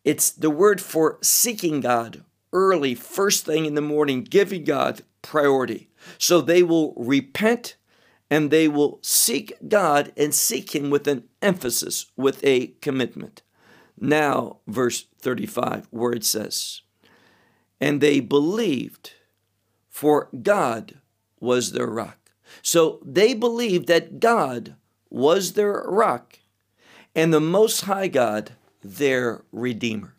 It's 0.04 0.32
the 0.32 0.50
word 0.50 0.80
for 0.80 1.18
seeking 1.22 1.82
God 1.82 2.24
early, 2.54 2.96
first 2.96 3.46
thing 3.46 3.66
in 3.66 3.76
the 3.76 3.82
morning, 3.82 4.24
giving 4.24 4.64
God 4.64 5.02
priority. 5.22 5.90
So 6.18 6.40
they 6.40 6.64
will 6.64 6.94
repent 6.96 7.76
and 8.30 8.50
they 8.50 8.68
will 8.68 9.00
seek 9.02 9.54
God 9.68 10.14
and 10.18 10.34
seek 10.34 10.74
Him 10.74 10.90
with 10.90 11.08
an 11.08 11.24
emphasis, 11.42 12.08
with 12.16 12.44
a 12.44 12.68
commitment. 12.82 13.42
Now, 14.00 14.58
verse 14.68 15.08
35, 15.20 15.88
where 15.92 16.14
it 16.14 16.24
says, 16.24 16.82
And 17.82 18.00
they 18.00 18.20
believed, 18.20 19.14
for 19.90 20.30
God 20.42 21.00
was 21.40 21.72
their 21.72 21.88
rock. 21.88 22.32
So 22.62 23.00
they 23.04 23.34
believed 23.34 23.88
that 23.88 24.20
God 24.20 24.76
was 25.10 25.54
their 25.54 25.84
rock 25.88 26.40
and 27.16 27.34
the 27.34 27.42
Most 27.42 27.82
High 27.82 28.08
God 28.08 28.52
their 28.84 29.44
Redeemer. 29.52 30.14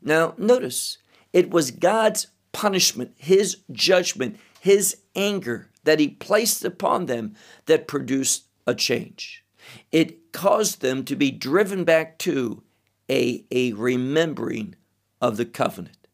Now, 0.00 0.34
notice, 0.38 0.98
it 1.32 1.50
was 1.50 1.70
God's 1.70 2.28
punishment, 2.52 3.14
His 3.18 3.58
judgment, 3.70 4.38
His 4.60 4.96
anger 5.14 5.68
that 5.84 6.00
He 6.00 6.08
placed 6.08 6.64
upon 6.64 7.06
them 7.06 7.34
that 7.66 7.86
produced 7.86 8.44
a 8.66 8.74
change. 8.74 9.44
It 9.92 10.32
caused 10.32 10.80
them 10.80 11.04
to 11.04 11.16
be 11.16 11.30
driven 11.30 11.84
back 11.84 12.18
to 12.20 12.62
a, 13.10 13.44
a 13.50 13.72
remembering 13.72 14.76
of 15.20 15.36
the 15.36 15.44
covenant. 15.44 16.06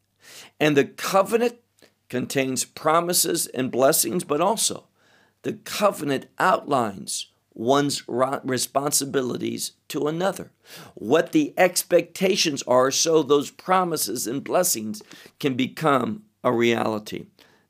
And 0.59 0.75
the 0.75 0.85
covenant 0.85 1.57
contains 2.09 2.65
promises 2.65 3.47
and 3.47 3.71
blessings, 3.71 4.23
but 4.23 4.41
also 4.41 4.85
the 5.43 5.53
covenant 5.53 6.25
outlines 6.39 7.27
one's 7.53 8.03
responsibilities 8.07 9.71
to 9.87 10.07
another, 10.07 10.51
what 10.93 11.31
the 11.31 11.53
expectations 11.57 12.61
are, 12.63 12.91
so 12.91 13.23
those 13.23 13.49
promises 13.49 14.27
and 14.27 14.43
blessings 14.43 15.01
can 15.39 15.55
become 15.55 16.23
a 16.43 16.51
reality. 16.51 17.25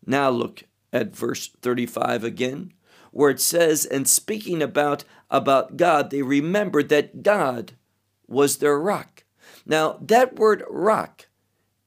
Now 0.05 0.29
look 0.29 0.63
at 0.91 1.15
verse 1.15 1.49
35 1.61 2.23
again, 2.23 2.73
where 3.11 3.29
it 3.29 3.39
says, 3.39 3.85
and 3.85 4.07
speaking 4.07 4.61
about, 4.61 5.05
about 5.31 5.77
God, 5.77 6.09
they 6.09 6.21
remembered 6.21 6.89
that 6.89 7.23
God 7.23 7.73
was 8.27 8.57
their 8.57 8.77
rock. 8.77 9.16
Now, 9.67 9.97
that 10.01 10.37
word 10.37 10.63
rock 10.69 11.27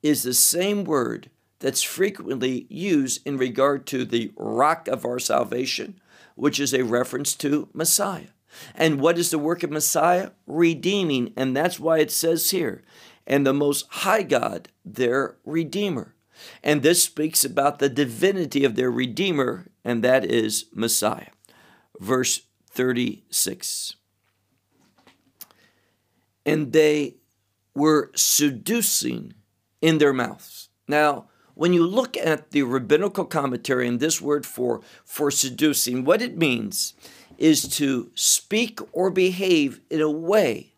is 0.03 0.23
the 0.23 0.35
same 0.35 0.85
word 0.85 1.31
that's 1.61 1.83
frequently 1.83 2.67
used 2.69 3.27
in 3.27 3.39
regard 3.39 3.87
to 3.87 4.05
the 4.05 4.33
rock 4.37 4.87
of 4.87 5.05
our 5.05 5.19
salvation, 5.19 5.99
which 6.35 6.61
is 6.61 6.75
a 6.75 6.85
reference 6.85 7.35
to 7.37 7.69
Messiah. 7.73 8.29
And 8.75 9.01
what 9.01 9.19
is 9.19 9.31
the 9.31 9.39
work 9.39 9.63
of 9.63 9.71
Messiah? 9.71 10.31
Redeeming. 10.47 11.33
And 11.37 11.57
that's 11.57 11.81
why 11.81 11.99
it 11.99 12.11
says 12.11 12.51
here, 12.51 12.83
and 13.27 13.47
the 13.47 13.55
Most 13.55 13.87
High 13.91 14.25
God, 14.25 14.69
their 14.85 15.37
Redeemer. 15.45 16.15
And 16.63 16.83
this 16.83 17.03
speaks 17.03 17.45
about 17.45 17.79
the 17.79 17.89
divinity 17.89 18.65
of 18.65 18.75
their 18.75 18.91
Redeemer, 18.91 19.69
and 19.85 20.03
that 20.05 20.25
is 20.25 20.67
Messiah. 20.75 21.29
Verse 21.99 22.43
36. 22.71 23.97
And 26.47 26.73
they 26.73 27.20
were 27.75 28.11
seducing 28.15 29.35
in 29.81 29.99
their 29.99 30.13
mouths. 30.13 30.69
Now, 30.89 31.27
when 31.55 31.73
you 31.73 31.87
look 31.87 32.17
at 32.17 32.53
the 32.53 32.63
rabbinical 32.63 33.25
commentary 33.25 33.87
and 33.87 34.01
this 34.01 34.21
word 34.21 34.47
for, 34.47 34.81
for 35.05 35.31
seducing, 35.31 36.05
what 36.05 36.23
it 36.23 36.39
means 36.39 36.95
is 37.39 37.69
to 37.77 38.11
speak 38.15 38.81
or 38.93 39.11
behave 39.11 39.81
in 39.91 40.01
a 40.01 40.11
way 40.11 40.75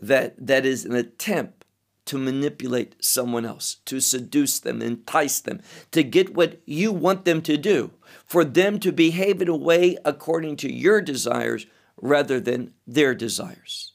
that, 0.00 0.34
that 0.44 0.66
is 0.66 0.84
an 0.84 0.94
attempt 0.94 1.64
to 2.06 2.18
manipulate 2.18 2.94
someone 3.00 3.44
else, 3.44 3.76
to 3.84 4.00
seduce 4.00 4.60
them, 4.60 4.80
entice 4.80 5.40
them, 5.40 5.60
to 5.90 6.02
get 6.02 6.34
what 6.34 6.60
you 6.64 6.92
want 6.92 7.24
them 7.24 7.42
to 7.42 7.56
do, 7.56 7.90
for 8.24 8.44
them 8.44 8.78
to 8.78 8.92
behave 8.92 9.42
in 9.42 9.48
a 9.48 9.56
way 9.56 9.96
according 10.04 10.56
to 10.56 10.72
your 10.72 11.00
desires 11.00 11.66
rather 12.00 12.38
than 12.38 12.72
their 12.86 13.14
desires. 13.14 13.92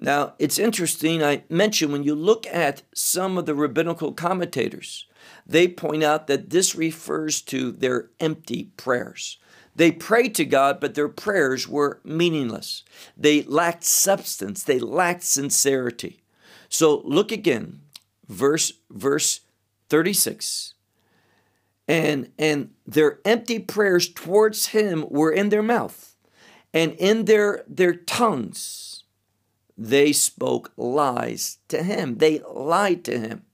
Now, 0.00 0.34
it's 0.38 0.58
interesting, 0.58 1.22
I 1.22 1.42
mentioned 1.48 1.92
when 1.92 2.04
you 2.04 2.14
look 2.14 2.46
at 2.46 2.82
some 2.94 3.36
of 3.36 3.46
the 3.46 3.54
rabbinical 3.54 4.12
commentators, 4.12 5.06
they 5.44 5.66
point 5.66 6.04
out 6.04 6.26
that 6.28 6.50
this 6.50 6.74
refers 6.74 7.40
to 7.42 7.72
their 7.72 8.10
empty 8.20 8.70
prayers. 8.76 9.38
They 9.74 9.90
prayed 9.90 10.34
to 10.36 10.44
God, 10.44 10.80
but 10.80 10.94
their 10.94 11.08
prayers 11.08 11.68
were 11.68 12.00
meaningless. 12.04 12.84
They 13.16 13.42
lacked 13.42 13.84
substance, 13.84 14.62
they 14.62 14.78
lacked 14.78 15.22
sincerity. 15.22 16.22
So 16.68 17.00
look 17.04 17.32
again, 17.32 17.80
verse 18.28 18.72
verse 18.90 19.40
36. 19.88 20.74
And 21.86 22.30
and 22.38 22.70
their 22.86 23.20
empty 23.24 23.58
prayers 23.58 24.08
towards 24.08 24.66
him 24.66 25.06
were 25.08 25.32
in 25.32 25.48
their 25.48 25.62
mouth, 25.62 26.14
and 26.74 26.92
in 26.94 27.24
their 27.24 27.64
their 27.66 27.94
tongues 27.94 28.97
they 29.78 30.12
spoke 30.12 30.72
lies 30.76 31.58
to 31.68 31.84
him. 31.84 32.18
They 32.18 32.40
lied 32.52 33.04
to 33.04 33.18
him. 33.18 33.44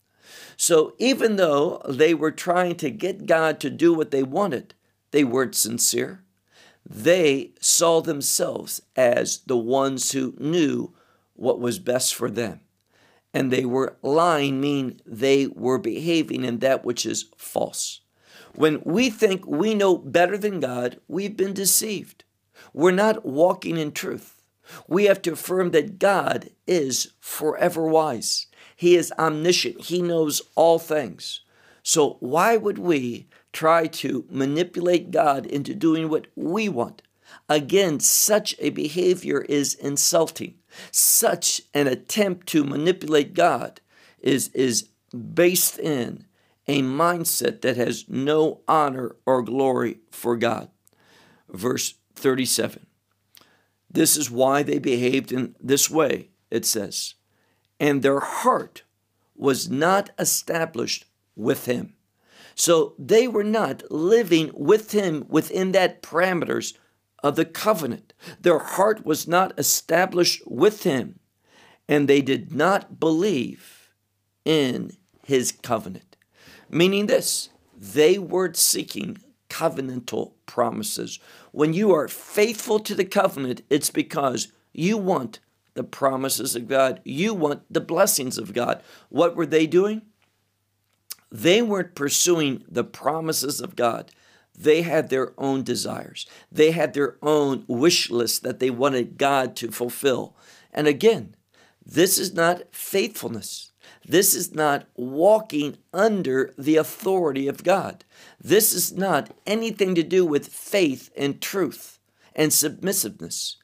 So 0.56 0.94
even 0.98 1.36
though 1.36 1.82
they 1.86 2.14
were 2.14 2.30
trying 2.30 2.76
to 2.76 2.90
get 2.90 3.26
God 3.26 3.60
to 3.60 3.70
do 3.70 3.92
what 3.92 4.10
they 4.10 4.22
wanted, 4.22 4.72
they 5.10 5.22
weren't 5.22 5.54
sincere. 5.54 6.24
They 6.88 7.52
saw 7.60 8.00
themselves 8.00 8.80
as 8.96 9.40
the 9.46 9.56
ones 9.56 10.12
who 10.12 10.34
knew 10.38 10.94
what 11.34 11.60
was 11.60 11.78
best 11.78 12.14
for 12.14 12.30
them. 12.30 12.60
And 13.32 13.50
they 13.52 13.64
were 13.64 13.96
lying, 14.00 14.60
meaning 14.60 15.00
they 15.04 15.48
were 15.48 15.78
behaving 15.78 16.44
in 16.44 16.60
that 16.60 16.84
which 16.84 17.04
is 17.04 17.26
false. 17.36 18.00
When 18.54 18.80
we 18.84 19.10
think 19.10 19.44
we 19.46 19.74
know 19.74 19.98
better 19.98 20.38
than 20.38 20.60
God, 20.60 21.00
we've 21.08 21.36
been 21.36 21.52
deceived. 21.52 22.24
We're 22.72 22.92
not 22.92 23.26
walking 23.26 23.76
in 23.76 23.92
truth. 23.92 24.33
We 24.88 25.04
have 25.04 25.22
to 25.22 25.32
affirm 25.32 25.70
that 25.72 25.98
God 25.98 26.50
is 26.66 27.12
forever 27.20 27.86
wise. 27.86 28.46
He 28.76 28.96
is 28.96 29.12
omniscient, 29.18 29.82
He 29.82 30.02
knows 30.02 30.42
all 30.54 30.78
things. 30.78 31.40
So, 31.82 32.16
why 32.20 32.56
would 32.56 32.78
we 32.78 33.28
try 33.52 33.86
to 33.86 34.24
manipulate 34.30 35.10
God 35.10 35.46
into 35.46 35.74
doing 35.74 36.08
what 36.08 36.26
we 36.34 36.68
want? 36.68 37.02
Again, 37.48 38.00
such 38.00 38.54
a 38.58 38.70
behavior 38.70 39.42
is 39.42 39.74
insulting. 39.74 40.54
Such 40.90 41.62
an 41.72 41.86
attempt 41.86 42.46
to 42.48 42.64
manipulate 42.64 43.34
God 43.34 43.80
is, 44.20 44.48
is 44.48 44.88
based 45.12 45.78
in 45.78 46.24
a 46.66 46.82
mindset 46.82 47.60
that 47.60 47.76
has 47.76 48.08
no 48.08 48.60
honor 48.66 49.16
or 49.26 49.42
glory 49.42 49.98
for 50.10 50.36
God. 50.36 50.70
Verse 51.48 51.94
37. 52.14 52.86
This 53.94 54.16
is 54.16 54.30
why 54.30 54.62
they 54.62 54.78
behaved 54.78 55.32
in 55.32 55.56
this 55.60 55.88
way, 55.88 56.28
it 56.50 56.66
says 56.66 57.14
and 57.80 58.02
their 58.02 58.20
heart 58.20 58.82
was 59.34 59.68
not 59.68 60.10
established 60.18 61.04
with 61.36 61.66
him. 61.66 61.94
So 62.54 62.94
they 62.98 63.26
were 63.26 63.44
not 63.44 63.82
living 63.90 64.50
with 64.54 64.92
him 64.92 65.24
within 65.28 65.72
that 65.72 66.02
parameters 66.02 66.74
of 67.22 67.36
the 67.36 67.44
covenant. 67.44 68.12
Their 68.40 68.60
heart 68.60 69.04
was 69.04 69.26
not 69.26 69.58
established 69.58 70.42
with 70.46 70.84
him, 70.84 71.18
and 71.88 72.06
they 72.06 72.22
did 72.22 72.54
not 72.54 73.00
believe 73.00 73.90
in 74.44 74.96
his 75.26 75.52
covenant. 75.52 76.16
Meaning 76.70 77.06
this, 77.06 77.48
they 77.76 78.18
were 78.18 78.52
seeking 78.54 79.18
covenantal 79.54 80.32
promises. 80.46 81.20
When 81.52 81.72
you 81.72 81.92
are 81.92 82.08
faithful 82.08 82.80
to 82.80 82.94
the 82.94 83.04
covenant, 83.04 83.62
it's 83.70 83.90
because 83.90 84.48
you 84.72 84.98
want 84.98 85.38
the 85.74 85.84
promises 85.84 86.56
of 86.56 86.66
God. 86.66 87.00
You 87.04 87.34
want 87.34 87.62
the 87.70 87.80
blessings 87.80 88.36
of 88.36 88.52
God. 88.52 88.82
What 89.10 89.36
were 89.36 89.46
they 89.46 89.68
doing? 89.68 90.02
They 91.30 91.62
weren't 91.62 91.94
pursuing 91.94 92.64
the 92.68 92.82
promises 92.82 93.60
of 93.60 93.76
God. 93.76 94.10
They 94.58 94.82
had 94.82 95.08
their 95.08 95.32
own 95.38 95.62
desires. 95.62 96.26
They 96.50 96.72
had 96.72 96.94
their 96.94 97.16
own 97.22 97.64
wish 97.68 98.10
list 98.10 98.42
that 98.42 98.58
they 98.58 98.70
wanted 98.70 99.18
God 99.18 99.54
to 99.56 99.70
fulfill. 99.70 100.36
And 100.72 100.88
again, 100.88 101.36
this 101.86 102.18
is 102.18 102.34
not 102.34 102.62
faithfulness. 102.72 103.70
This 104.06 104.34
is 104.34 104.54
not 104.54 104.86
walking 104.94 105.78
under 105.92 106.52
the 106.58 106.76
authority 106.76 107.48
of 107.48 107.64
God. 107.64 108.04
This 108.40 108.72
is 108.72 108.92
not 108.92 109.30
anything 109.46 109.94
to 109.94 110.02
do 110.02 110.26
with 110.26 110.48
faith 110.48 111.10
and 111.16 111.40
truth 111.40 111.98
and 112.34 112.52
submissiveness. 112.52 113.56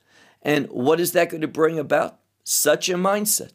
And 0.42 0.68
what 0.68 1.00
is 1.00 1.12
that 1.12 1.30
going 1.30 1.42
to 1.42 1.48
bring 1.48 1.78
about? 1.78 2.18
Such 2.44 2.88
a 2.88 2.94
mindset 2.94 3.52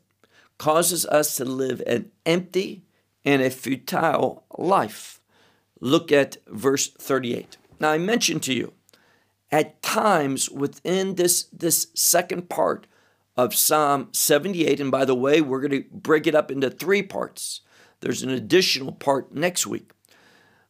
causes 0.58 1.06
us 1.08 1.36
to 1.38 1.46
live 1.46 1.82
an 1.88 2.12
empty 2.26 2.84
and 3.24 3.42
a 3.42 3.50
futile 3.50 4.44
life. 4.58 5.20
Look 5.80 6.12
at 6.12 6.38
verse 6.48 6.90
38. 6.90 7.58
Now, 7.80 7.92
I 7.92 7.98
mentioned 7.98 8.44
to 8.44 8.54
you, 8.54 8.74
at 9.52 9.82
times 9.82 10.50
within 10.50 11.16
this, 11.16 11.44
this 11.52 11.88
second 11.94 12.50
part 12.50 12.88
of 13.38 13.56
Psalm 13.56 14.10
78, 14.12 14.80
and 14.80 14.92
by 14.92 15.06
the 15.06 15.16
way, 15.16 15.42
we're 15.42 15.62
going 15.62 15.84
to 15.84 15.90
break 15.92 16.26
it 16.26 16.36
up 16.36 16.52
into 16.52 16.70
three 16.70 17.04
parts. 17.04 17.62
There's 18.00 18.24
an 18.24 18.30
additional 18.30 18.92
part 18.92 19.34
next 19.34 19.68
week. 19.68 19.92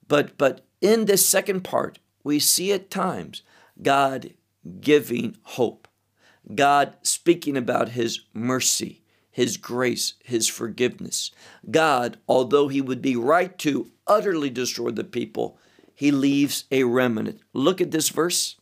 But, 0.07 0.37
but 0.37 0.65
in 0.81 1.05
this 1.05 1.25
second 1.25 1.63
part, 1.63 1.99
we 2.23 2.39
see 2.39 2.71
at 2.71 2.89
times 2.89 3.43
God 3.81 4.33
giving 4.79 5.37
hope, 5.43 5.87
God 6.53 6.95
speaking 7.03 7.57
about 7.57 7.89
His 7.89 8.21
mercy, 8.33 9.03
His 9.31 9.57
grace, 9.57 10.13
His 10.23 10.47
forgiveness. 10.47 11.31
God, 11.69 12.17
although 12.27 12.67
He 12.67 12.81
would 12.81 13.01
be 13.01 13.15
right 13.15 13.57
to 13.59 13.91
utterly 14.07 14.49
destroy 14.49 14.91
the 14.91 15.03
people, 15.03 15.57
He 15.93 16.11
leaves 16.11 16.65
a 16.71 16.83
remnant. 16.83 17.41
Look 17.53 17.79
at 17.81 17.91
this 17.91 18.09
verse. 18.09 18.55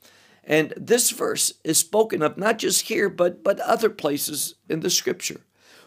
And 0.43 0.73
this 0.75 1.11
verse 1.11 1.53
is 1.63 1.77
spoken 1.77 2.21
of 2.21 2.37
not 2.37 2.59
just 2.59 2.87
here, 2.87 3.09
but, 3.09 3.43
but 3.43 3.59
other 3.61 3.89
places 3.89 4.55
in 4.69 4.81
the 4.81 4.89
scripture, 4.89 5.41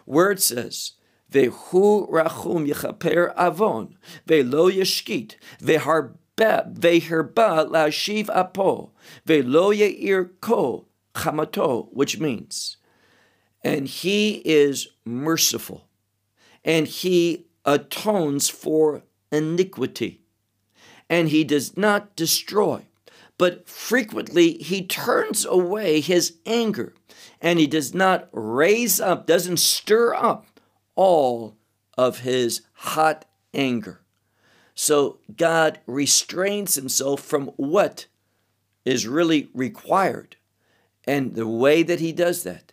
where 0.07 0.31
it 0.31 0.40
says, 0.40 0.92
Vehu 1.31 2.09
rachum 2.11 2.66
yechaper 2.71 3.35
avon, 3.37 3.99
velo 4.27 4.71
yeshkit, 4.71 5.35
veharba 5.61 6.16
veherba 6.38 7.69
lashiv 7.69 8.31
apo, 8.31 8.92
velo 9.27 9.73
yeir 9.73 10.31
ko 10.40 10.87
chamato, 11.14 11.88
which 11.92 12.19
means, 12.19 12.79
and 13.62 13.88
he 13.88 14.40
is 14.45 14.88
merciful, 15.05 15.88
and 16.64 16.87
he 16.87 17.47
atones 17.66 18.49
for 18.49 19.03
iniquity, 19.31 20.23
and 21.11 21.29
he 21.29 21.45
does 21.45 21.77
not 21.77 22.16
destroy 22.16 22.86
but 23.38 23.68
frequently 23.68 24.55
he 24.59 24.87
turns 24.87 25.44
away 25.44 26.01
his 26.01 26.37
anger 26.46 26.94
and 27.40 27.59
he 27.59 27.66
does 27.66 27.94
not 27.94 28.29
raise 28.33 29.01
up, 29.01 29.27
doesn't 29.27 29.59
stir 29.59 30.14
up 30.14 30.46
all 30.94 31.57
of 31.99 32.20
his 32.20 32.62
hot 32.72 33.27
anger. 33.53 34.01
So 34.75 35.18
God 35.35 35.81
restrains 35.87 36.75
himself 36.75 37.20
from 37.20 37.49
what 37.57 38.07
is 38.85 39.07
really 39.07 39.49
required. 39.55 40.37
And 41.05 41.35
the 41.35 41.46
way 41.46 41.83
that 41.83 42.01
he 42.01 42.12
does 42.12 42.42
that 42.42 42.72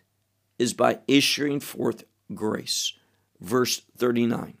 is 0.58 0.74
by 0.74 0.98
issuing 1.08 1.60
forth 1.60 2.04
grace. 2.34 2.92
Verse 3.40 3.82
39. 3.96 4.56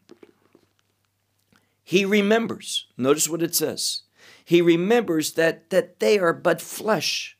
He 1.82 2.04
remembers, 2.04 2.86
notice 2.96 3.28
what 3.28 3.42
it 3.42 3.54
says 3.54 4.03
he 4.44 4.60
remembers 4.60 5.32
that, 5.32 5.70
that 5.70 6.00
they 6.00 6.18
are 6.18 6.32
but 6.32 6.60
flesh 6.60 7.36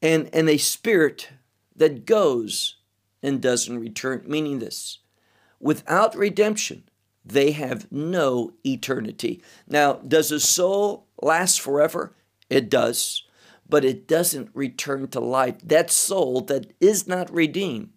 and, 0.00 0.30
and 0.32 0.48
a 0.48 0.56
spirit 0.56 1.28
that 1.76 2.06
goes 2.06 2.76
and 3.22 3.40
doesn't 3.40 3.78
return, 3.78 4.24
meaning 4.26 4.58
this 4.58 4.98
without 5.60 6.16
redemption, 6.16 6.84
they 7.24 7.52
have 7.52 7.90
no 7.90 8.52
eternity. 8.64 9.42
Now, 9.66 9.94
does 9.94 10.32
a 10.32 10.40
soul 10.40 11.06
last 11.20 11.60
forever? 11.60 12.14
It 12.48 12.70
does, 12.70 13.24
but 13.68 13.84
it 13.84 14.08
doesn't 14.08 14.50
return 14.54 15.08
to 15.08 15.20
life. 15.20 15.56
That 15.62 15.90
soul 15.90 16.40
that 16.42 16.72
is 16.80 17.06
not 17.06 17.32
redeemed 17.32 17.90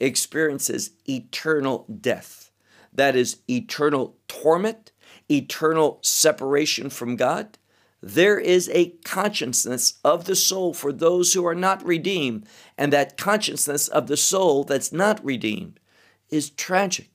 experiences 0.00 0.92
eternal 1.08 1.84
death. 2.00 2.50
That 2.92 3.14
is 3.14 3.40
eternal 3.48 4.16
torment, 4.26 4.92
eternal 5.30 5.98
separation 6.02 6.90
from 6.90 7.16
God, 7.16 7.58
there 8.00 8.38
is 8.38 8.70
a 8.72 8.90
consciousness 9.04 9.94
of 10.04 10.24
the 10.24 10.36
soul 10.36 10.72
for 10.72 10.92
those 10.92 11.32
who 11.32 11.44
are 11.46 11.54
not 11.54 11.84
redeemed, 11.84 12.46
and 12.76 12.92
that 12.92 13.16
consciousness 13.16 13.88
of 13.88 14.06
the 14.06 14.16
soul 14.16 14.64
that's 14.64 14.92
not 14.92 15.24
redeemed 15.24 15.80
is 16.30 16.50
tragic. 16.50 17.10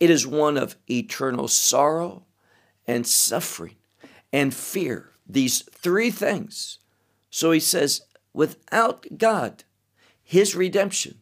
It 0.00 0.10
is 0.10 0.26
one 0.26 0.56
of 0.56 0.76
eternal 0.90 1.48
sorrow 1.48 2.24
and 2.86 3.06
suffering 3.06 3.76
and 4.32 4.54
fear, 4.54 5.10
these 5.26 5.62
three 5.70 6.10
things. 6.10 6.78
So 7.30 7.50
he 7.50 7.60
says, 7.60 8.02
without 8.32 9.06
God, 9.18 9.64
his 10.22 10.54
redemption, 10.54 11.18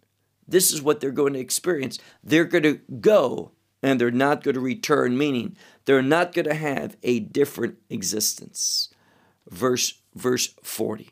this 0.46 0.72
is 0.72 0.82
what 0.82 1.00
they're 1.00 1.10
going 1.10 1.32
to 1.32 1.40
experience. 1.40 1.98
They're 2.22 2.44
going 2.44 2.64
to 2.64 2.80
go 3.00 3.52
and 3.82 4.00
they're 4.00 4.10
not 4.10 4.44
going 4.44 4.54
to 4.54 4.60
return, 4.60 5.18
meaning 5.18 5.56
they're 5.84 6.02
not 6.02 6.32
going 6.32 6.46
to 6.46 6.54
have 6.54 6.96
a 7.02 7.20
different 7.20 7.78
existence. 7.90 8.88
Verse, 9.48 10.00
verse 10.14 10.54
40. 10.62 11.10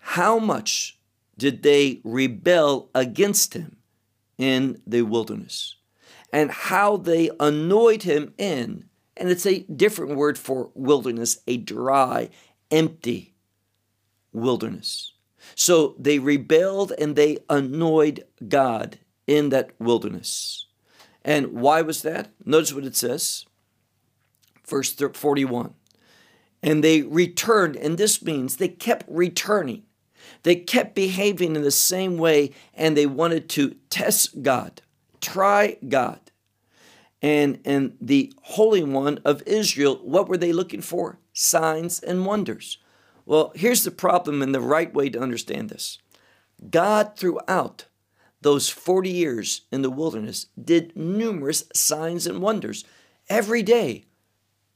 How 0.00 0.38
much 0.38 0.98
did 1.36 1.62
they 1.62 2.00
rebel 2.04 2.90
against 2.94 3.54
him 3.54 3.76
in 4.38 4.80
the 4.86 5.02
wilderness? 5.02 5.76
And 6.32 6.50
how 6.50 6.96
they 6.96 7.30
annoyed 7.38 8.02
him 8.02 8.34
in, 8.36 8.84
and 9.16 9.28
it's 9.30 9.46
a 9.46 9.60
different 9.60 10.16
word 10.16 10.36
for 10.36 10.70
wilderness, 10.74 11.38
a 11.46 11.56
dry, 11.56 12.28
empty 12.70 13.34
wilderness. 14.32 15.12
So 15.54 15.94
they 15.98 16.18
rebelled 16.18 16.92
and 16.98 17.14
they 17.14 17.38
annoyed 17.48 18.24
God 18.46 18.98
in 19.26 19.50
that 19.50 19.70
wilderness. 19.78 20.66
And 21.24 21.52
why 21.52 21.82
was 21.82 22.02
that? 22.02 22.28
Notice 22.44 22.72
what 22.72 22.84
it 22.84 22.96
says. 22.96 23.46
Verse 24.66 24.92
41. 24.92 25.74
And 26.62 26.82
they 26.82 27.02
returned, 27.02 27.76
and 27.76 27.98
this 27.98 28.22
means 28.22 28.56
they 28.56 28.68
kept 28.68 29.06
returning. 29.08 29.82
They 30.42 30.56
kept 30.56 30.94
behaving 30.94 31.56
in 31.56 31.62
the 31.62 31.70
same 31.70 32.16
way, 32.16 32.52
and 32.74 32.96
they 32.96 33.06
wanted 33.06 33.48
to 33.50 33.76
test 33.90 34.42
God, 34.42 34.82
try 35.20 35.76
God. 35.86 36.20
And, 37.20 37.60
and 37.64 37.96
the 38.00 38.32
Holy 38.42 38.82
One 38.82 39.18
of 39.24 39.42
Israel, 39.46 39.96
what 40.02 40.28
were 40.28 40.36
they 40.36 40.52
looking 40.52 40.82
for? 40.82 41.18
Signs 41.32 42.00
and 42.00 42.26
wonders. 42.26 42.78
Well, 43.26 43.52
here's 43.54 43.84
the 43.84 43.90
problem 43.90 44.42
and 44.42 44.54
the 44.54 44.60
right 44.60 44.92
way 44.92 45.08
to 45.08 45.20
understand 45.20 45.70
this 45.70 45.98
God, 46.70 47.16
throughout 47.16 47.86
those 48.44 48.68
40 48.68 49.08
years 49.08 49.62
in 49.72 49.80
the 49.80 49.90
wilderness, 49.90 50.46
did 50.62 50.94
numerous 50.94 51.64
signs 51.72 52.26
and 52.26 52.42
wonders. 52.42 52.84
Every 53.30 53.62
day, 53.62 54.04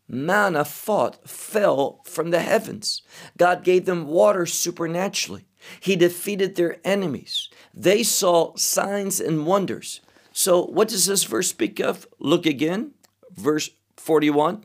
manna 0.09 0.65
fought, 0.65 1.29
fell 1.29 2.01
from 2.05 2.31
the 2.31 2.41
heavens. 2.41 3.03
God 3.37 3.63
gave 3.63 3.85
them 3.85 4.07
water 4.07 4.47
supernaturally. 4.47 5.45
He 5.81 5.97
defeated 5.97 6.55
their 6.55 6.79
enemies. 6.83 7.51
They 7.75 8.03
saw 8.03 8.57
signs 8.57 9.21
and 9.21 9.45
wonders. 9.45 10.01
So, 10.33 10.65
what 10.65 10.89
does 10.89 11.05
this 11.05 11.25
verse 11.25 11.49
speak 11.49 11.79
of? 11.79 12.07
Look 12.19 12.47
again, 12.47 12.93
verse 13.37 13.69
41, 13.99 14.65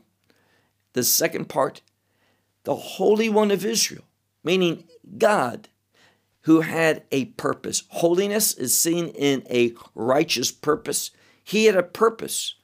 the 0.94 1.04
second 1.04 1.50
part. 1.50 1.82
The 2.62 2.74
Holy 2.74 3.28
One 3.28 3.50
of 3.50 3.66
Israel, 3.66 4.04
meaning 4.42 4.84
God, 5.18 5.68
who 6.44 6.60
had 6.60 7.02
a 7.10 7.26
purpose. 7.26 7.84
Holiness 7.88 8.52
is 8.54 8.76
seen 8.76 9.08
in 9.08 9.42
a 9.50 9.74
righteous 9.94 10.50
purpose. 10.50 11.10
He 11.42 11.66
had 11.66 11.76
a 11.76 11.82
purpose, 11.82 12.54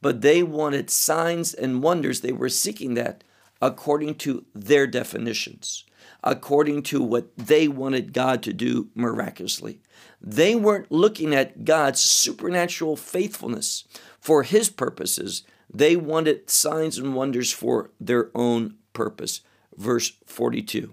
but 0.00 0.20
they 0.20 0.42
wanted 0.42 0.90
signs 0.90 1.54
and 1.54 1.82
wonders. 1.82 2.20
They 2.20 2.32
were 2.32 2.48
seeking 2.48 2.94
that 2.94 3.24
according 3.60 4.16
to 4.16 4.44
their 4.54 4.86
definitions, 4.86 5.84
according 6.22 6.82
to 6.82 7.02
what 7.02 7.34
they 7.36 7.68
wanted 7.68 8.12
God 8.12 8.42
to 8.42 8.52
do 8.52 8.90
miraculously. 8.94 9.80
They 10.20 10.54
weren't 10.54 10.92
looking 10.92 11.34
at 11.34 11.64
God's 11.64 12.00
supernatural 12.00 12.96
faithfulness 12.96 13.84
for 14.20 14.42
his 14.42 14.68
purposes. 14.68 15.42
They 15.72 15.96
wanted 15.96 16.50
signs 16.50 16.98
and 16.98 17.14
wonders 17.14 17.50
for 17.50 17.92
their 17.98 18.30
own 18.34 18.74
purpose. 18.92 19.40
Verse 19.76 20.12
42. 20.26 20.92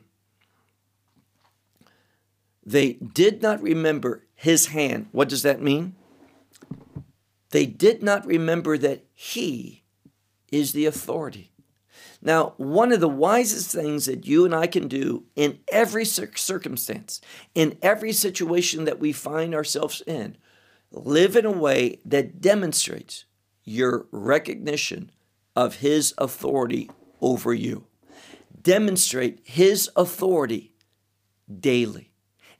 They 2.69 2.93
did 2.93 3.41
not 3.41 3.63
remember 3.63 4.27
his 4.35 4.67
hand. 4.67 5.07
What 5.11 5.27
does 5.27 5.41
that 5.41 5.59
mean? 5.59 5.95
They 7.49 7.65
did 7.65 8.03
not 8.03 8.27
remember 8.27 8.77
that 8.77 9.05
he 9.11 9.85
is 10.51 10.71
the 10.71 10.85
authority. 10.85 11.51
Now, 12.21 12.53
one 12.57 12.91
of 12.91 12.99
the 12.99 13.09
wisest 13.09 13.71
things 13.71 14.05
that 14.05 14.27
you 14.27 14.45
and 14.45 14.53
I 14.53 14.67
can 14.67 14.87
do 14.87 15.23
in 15.35 15.57
every 15.71 16.05
circumstance, 16.05 17.21
in 17.55 17.75
every 17.81 18.11
situation 18.11 18.85
that 18.85 18.99
we 18.99 19.13
find 19.13 19.55
ourselves 19.55 20.03
in, 20.05 20.37
live 20.91 21.35
in 21.35 21.45
a 21.45 21.51
way 21.51 21.99
that 22.05 22.39
demonstrates 22.39 23.25
your 23.63 24.05
recognition 24.11 25.09
of 25.55 25.77
His 25.77 26.13
authority 26.19 26.91
over 27.19 27.51
you. 27.51 27.87
Demonstrate 28.61 29.39
His 29.43 29.89
authority 29.95 30.75
daily 31.59 32.08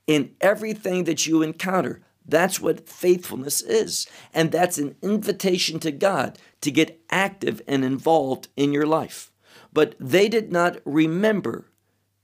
in 0.10 0.32
everything 0.42 1.04
that 1.04 1.28
you 1.28 1.44
encounter. 1.44 2.02
That's 2.26 2.60
what 2.60 2.90
faithfulness 2.90 3.62
is. 3.62 4.08
And 4.34 4.52
that's 4.52 4.80
an 4.80 4.96
invitation 5.04 5.80
to 5.82 5.92
God 5.92 6.40
to 6.62 6.72
get 6.72 7.00
active 7.12 7.62
and 7.68 7.86
involved 7.86 8.48
in 8.58 8.74
your 8.74 8.88
life. 8.88 9.32
But 9.72 9.94
they 10.00 10.28
did 10.28 10.52
not 10.52 10.80
remember 10.84 11.68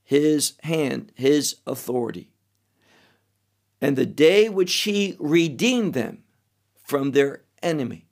his 0.03 0.53
hand, 0.63 1.11
his 1.13 1.57
authority. 1.67 2.31
And 3.79 3.95
the 3.95 4.07
day 4.07 4.49
which 4.49 4.73
he 4.73 5.15
redeemed 5.19 5.93
them 5.93 6.23
from 6.83 7.11
their 7.11 7.43
enemy. 7.61 8.07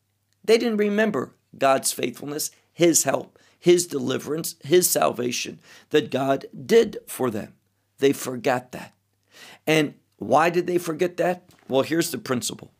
They 0.45 0.59
didn't 0.59 0.77
remember 0.77 1.33
God's 1.57 1.91
faithfulness, 1.91 2.51
his 2.71 3.05
help, 3.05 3.39
his 3.57 3.87
deliverance, 3.87 4.53
his 4.63 4.87
salvation 4.87 5.59
that 5.89 6.11
God 6.11 6.45
did 6.63 6.97
for 7.07 7.31
them. 7.31 7.53
They 7.97 8.13
forgot 8.13 8.71
that. 8.73 8.93
And 9.65 9.95
why 10.17 10.49
did 10.49 10.67
they 10.67 10.77
forget 10.77 11.17
that? 11.17 11.43
Well, 11.67 11.83
here's 11.83 12.11
the 12.11 12.17
principle. 12.17 12.71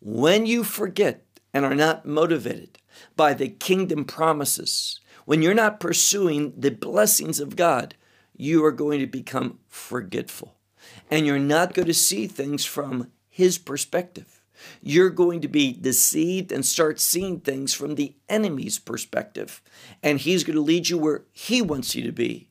When 0.00 0.46
you 0.46 0.64
forget 0.64 1.24
and 1.52 1.64
are 1.64 1.74
not 1.74 2.06
motivated 2.06 2.78
by 3.16 3.34
the 3.34 3.48
kingdom 3.48 4.04
promises, 4.04 5.00
when 5.24 5.42
you're 5.42 5.54
not 5.54 5.80
pursuing 5.80 6.54
the 6.56 6.70
blessings 6.70 7.40
of 7.40 7.56
God, 7.56 7.94
you 8.36 8.64
are 8.64 8.72
going 8.72 9.00
to 9.00 9.06
become 9.06 9.58
forgetful. 9.68 10.56
And 11.10 11.26
you're 11.26 11.38
not 11.38 11.74
going 11.74 11.86
to 11.86 11.94
see 11.94 12.26
things 12.26 12.64
from 12.64 13.10
His 13.28 13.58
perspective. 13.58 14.40
You're 14.82 15.10
going 15.10 15.40
to 15.40 15.48
be 15.48 15.72
deceived 15.72 16.52
and 16.52 16.64
start 16.64 17.00
seeing 17.00 17.40
things 17.40 17.72
from 17.72 17.94
the 17.94 18.14
enemy's 18.28 18.78
perspective. 18.78 19.62
And 20.02 20.18
He's 20.18 20.44
going 20.44 20.56
to 20.56 20.62
lead 20.62 20.88
you 20.88 20.98
where 20.98 21.24
He 21.32 21.62
wants 21.62 21.94
you 21.94 22.02
to 22.04 22.12
be 22.12 22.49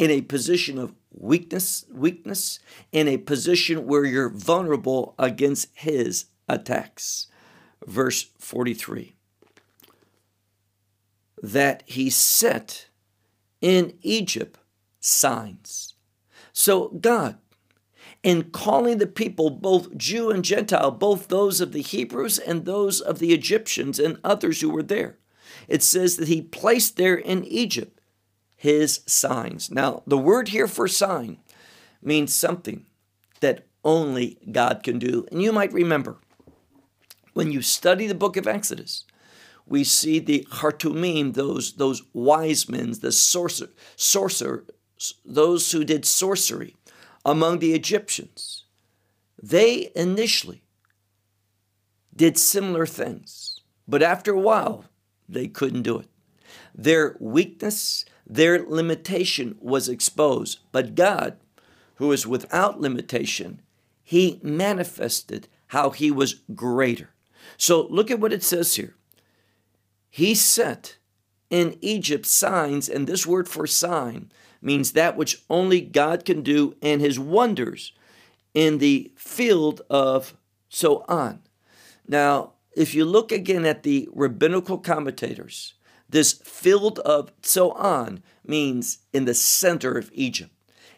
in 0.00 0.10
a 0.10 0.22
position 0.22 0.78
of 0.78 0.94
weakness, 1.12 1.84
weakness, 1.92 2.58
in 2.90 3.06
a 3.06 3.18
position 3.18 3.86
where 3.86 4.06
you're 4.06 4.30
vulnerable 4.30 5.14
against 5.18 5.68
his 5.74 6.24
attacks. 6.48 7.26
Verse 7.86 8.30
43 8.38 9.14
that 11.42 11.82
he 11.86 12.10
set 12.10 12.88
in 13.62 13.94
Egypt 14.02 14.58
signs. 15.00 15.94
So, 16.52 16.88
God, 16.88 17.38
in 18.22 18.50
calling 18.50 18.98
the 18.98 19.06
people, 19.06 19.48
both 19.48 19.96
Jew 19.96 20.30
and 20.30 20.44
Gentile, 20.44 20.90
both 20.90 21.28
those 21.28 21.62
of 21.62 21.72
the 21.72 21.80
Hebrews 21.80 22.38
and 22.38 22.64
those 22.64 23.00
of 23.00 23.18
the 23.18 23.32
Egyptians 23.32 23.98
and 23.98 24.18
others 24.22 24.60
who 24.60 24.68
were 24.68 24.82
there, 24.82 25.18
it 25.66 25.82
says 25.82 26.16
that 26.16 26.28
he 26.28 26.42
placed 26.42 26.96
there 26.98 27.16
in 27.16 27.44
Egypt 27.44 27.99
his 28.60 29.00
signs. 29.06 29.70
Now, 29.70 30.02
the 30.06 30.18
word 30.18 30.48
here 30.48 30.66
for 30.66 30.86
sign 30.86 31.38
means 32.02 32.34
something 32.34 32.84
that 33.40 33.64
only 33.82 34.36
God 34.52 34.82
can 34.82 34.98
do. 34.98 35.26
And 35.32 35.40
you 35.40 35.50
might 35.50 35.72
remember 35.72 36.18
when 37.32 37.50
you 37.50 37.62
study 37.62 38.06
the 38.06 38.14
book 38.14 38.36
of 38.36 38.46
Exodus, 38.46 39.06
we 39.66 39.82
see 39.82 40.18
the 40.18 40.46
Hartumim, 40.50 41.32
those, 41.32 41.72
those 41.72 42.02
wise 42.12 42.68
men, 42.68 42.92
the 43.00 43.12
sorcerer, 43.12 43.70
sorcerer, 43.96 44.66
those 45.24 45.72
who 45.72 45.82
did 45.82 46.04
sorcery 46.04 46.76
among 47.24 47.60
the 47.60 47.72
Egyptians. 47.72 48.64
They 49.42 49.90
initially 49.96 50.64
did 52.14 52.36
similar 52.36 52.84
things, 52.84 53.62
but 53.88 54.02
after 54.02 54.34
a 54.34 54.38
while, 54.38 54.84
they 55.26 55.48
couldn't 55.48 55.80
do 55.80 55.98
it. 55.98 56.08
Their 56.74 57.16
weakness, 57.20 58.04
their 58.30 58.64
limitation 58.64 59.56
was 59.60 59.88
exposed. 59.88 60.60
But 60.70 60.94
God, 60.94 61.36
who 61.96 62.12
is 62.12 62.26
without 62.26 62.80
limitation, 62.80 63.60
he 64.02 64.38
manifested 64.42 65.48
how 65.68 65.90
he 65.90 66.10
was 66.12 66.42
greater. 66.54 67.10
So 67.56 67.86
look 67.88 68.10
at 68.10 68.20
what 68.20 68.32
it 68.32 68.44
says 68.44 68.76
here. 68.76 68.94
He 70.08 70.34
set 70.34 70.96
in 71.50 71.76
Egypt 71.80 72.24
signs, 72.26 72.88
and 72.88 73.06
this 73.06 73.26
word 73.26 73.48
for 73.48 73.66
sign 73.66 74.30
means 74.62 74.92
that 74.92 75.16
which 75.16 75.42
only 75.50 75.80
God 75.80 76.24
can 76.24 76.42
do, 76.42 76.76
and 76.80 77.00
his 77.00 77.18
wonders 77.18 77.92
in 78.54 78.78
the 78.78 79.10
field 79.16 79.82
of 79.90 80.36
Zoan. 80.72 81.40
Now, 82.06 82.52
if 82.76 82.94
you 82.94 83.04
look 83.04 83.32
again 83.32 83.66
at 83.66 83.82
the 83.82 84.08
rabbinical 84.12 84.78
commentators, 84.78 85.74
this 86.10 86.32
field 86.32 86.98
of 87.00 87.32
Zoan 87.44 88.22
means 88.44 88.98
in 89.12 89.24
the 89.24 89.34
center 89.34 89.96
of 89.96 90.10
Egypt, 90.12 90.52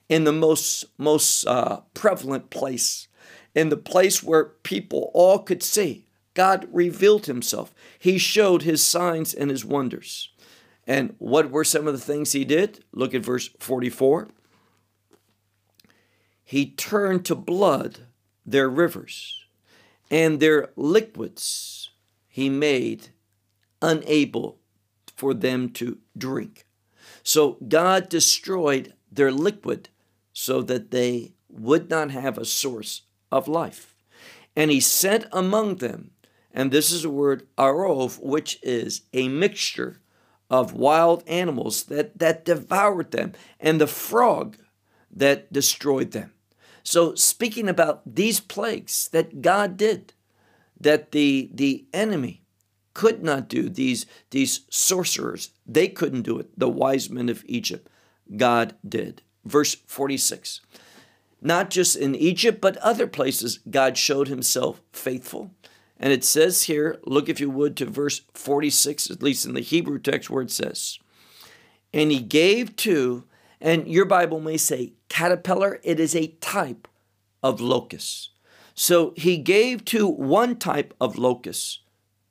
in 0.08 0.24
the 0.24 0.32
most, 0.32 0.86
most 0.98 1.46
uh, 1.46 1.80
prevalent 1.94 2.50
place, 2.50 3.08
in 3.54 3.68
the 3.68 3.76
place 3.76 4.22
where 4.22 4.44
people 4.44 5.10
all 5.14 5.38
could 5.38 5.62
see. 5.62 6.06
God 6.34 6.66
revealed 6.72 7.26
himself. 7.26 7.74
He 7.98 8.16
showed 8.16 8.62
his 8.62 8.84
signs 8.84 9.34
and 9.34 9.50
his 9.50 9.64
wonders. 9.64 10.30
And 10.86 11.14
what 11.18 11.50
were 11.50 11.64
some 11.64 11.86
of 11.86 11.92
the 11.92 12.00
things 12.00 12.32
he 12.32 12.44
did? 12.44 12.84
Look 12.92 13.14
at 13.14 13.24
verse 13.24 13.50
44. 13.60 14.28
He 16.42 16.70
turned 16.70 17.24
to 17.26 17.34
blood 17.34 18.00
their 18.44 18.68
rivers, 18.68 19.44
and 20.10 20.40
their 20.40 20.70
liquids 20.76 21.90
he 22.28 22.48
made 22.48 23.08
unable 23.80 24.58
for 25.22 25.34
them 25.34 25.68
to 25.68 25.98
drink. 26.18 26.66
So 27.22 27.56
God 27.68 28.08
destroyed 28.08 28.92
their 29.08 29.30
liquid 29.30 29.88
so 30.32 30.62
that 30.62 30.90
they 30.90 31.34
would 31.48 31.88
not 31.88 32.10
have 32.10 32.36
a 32.36 32.44
source 32.44 33.02
of 33.30 33.46
life. 33.46 33.94
And 34.56 34.72
he 34.72 34.80
sent 34.80 35.26
among 35.30 35.76
them, 35.76 36.10
and 36.52 36.72
this 36.72 36.90
is 36.90 37.04
a 37.04 37.08
word 37.10 37.46
arov, 37.56 38.20
which 38.20 38.58
is 38.64 39.02
a 39.12 39.28
mixture 39.28 40.00
of 40.50 40.72
wild 40.72 41.22
animals 41.28 41.84
that, 41.84 42.18
that 42.18 42.44
devoured 42.44 43.12
them, 43.12 43.32
and 43.60 43.80
the 43.80 43.86
frog 43.86 44.56
that 45.08 45.52
destroyed 45.52 46.10
them. 46.10 46.32
So, 46.82 47.14
speaking 47.14 47.68
about 47.68 48.02
these 48.04 48.40
plagues 48.40 49.06
that 49.10 49.40
God 49.40 49.76
did, 49.76 50.14
that 50.80 51.12
the, 51.12 51.48
the 51.54 51.86
enemy 51.92 52.41
could 52.94 53.22
not 53.22 53.48
do, 53.48 53.68
these, 53.68 54.06
these 54.30 54.60
sorcerers, 54.70 55.50
they 55.66 55.88
couldn't 55.88 56.22
do 56.22 56.38
it. 56.38 56.58
The 56.58 56.68
wise 56.68 57.10
men 57.10 57.28
of 57.28 57.44
Egypt, 57.46 57.88
God 58.36 58.74
did. 58.86 59.22
Verse 59.44 59.74
46. 59.74 60.60
Not 61.40 61.70
just 61.70 61.96
in 61.96 62.14
Egypt, 62.14 62.60
but 62.60 62.76
other 62.78 63.06
places, 63.06 63.58
God 63.68 63.98
showed 63.98 64.28
himself 64.28 64.80
faithful. 64.92 65.50
And 65.98 66.12
it 66.12 66.24
says 66.24 66.64
here, 66.64 66.98
look 67.04 67.28
if 67.28 67.40
you 67.40 67.50
would 67.50 67.76
to 67.76 67.86
verse 67.86 68.22
46, 68.34 69.10
at 69.10 69.22
least 69.22 69.46
in 69.46 69.54
the 69.54 69.60
Hebrew 69.60 69.98
text 69.98 70.30
where 70.30 70.42
it 70.42 70.50
says, 70.50 70.98
And 71.92 72.10
he 72.10 72.20
gave 72.20 72.76
to, 72.76 73.24
and 73.60 73.86
your 73.86 74.04
Bible 74.04 74.40
may 74.40 74.56
say 74.56 74.94
caterpillar, 75.08 75.80
it 75.82 76.00
is 76.00 76.14
a 76.14 76.28
type 76.40 76.88
of 77.42 77.60
locust. 77.60 78.30
So 78.74 79.12
he 79.16 79.36
gave 79.36 79.84
to 79.86 80.08
one 80.08 80.56
type 80.56 80.94
of 81.00 81.18
locust 81.18 81.81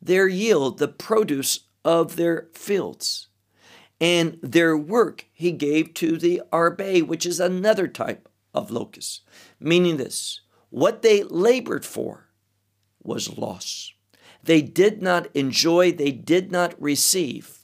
their 0.01 0.27
yield, 0.27 0.79
the 0.79 0.87
produce 0.87 1.61
of 1.83 2.15
their 2.15 2.47
fields. 2.53 3.27
And 3.99 4.39
their 4.41 4.75
work 4.75 5.27
he 5.31 5.51
gave 5.51 5.93
to 5.95 6.17
the 6.17 6.41
arbe, 6.51 7.01
which 7.01 7.25
is 7.25 7.39
another 7.39 7.87
type 7.87 8.27
of 8.53 8.71
locust, 8.71 9.21
meaning 9.59 9.97
this 9.97 10.41
what 10.69 11.01
they 11.01 11.23
labored 11.23 11.85
for 11.85 12.29
was 13.03 13.37
loss. 13.37 13.93
They 14.43 14.61
did 14.61 15.01
not 15.01 15.27
enjoy, 15.35 15.91
they 15.91 16.11
did 16.11 16.51
not 16.51 16.81
receive 16.81 17.59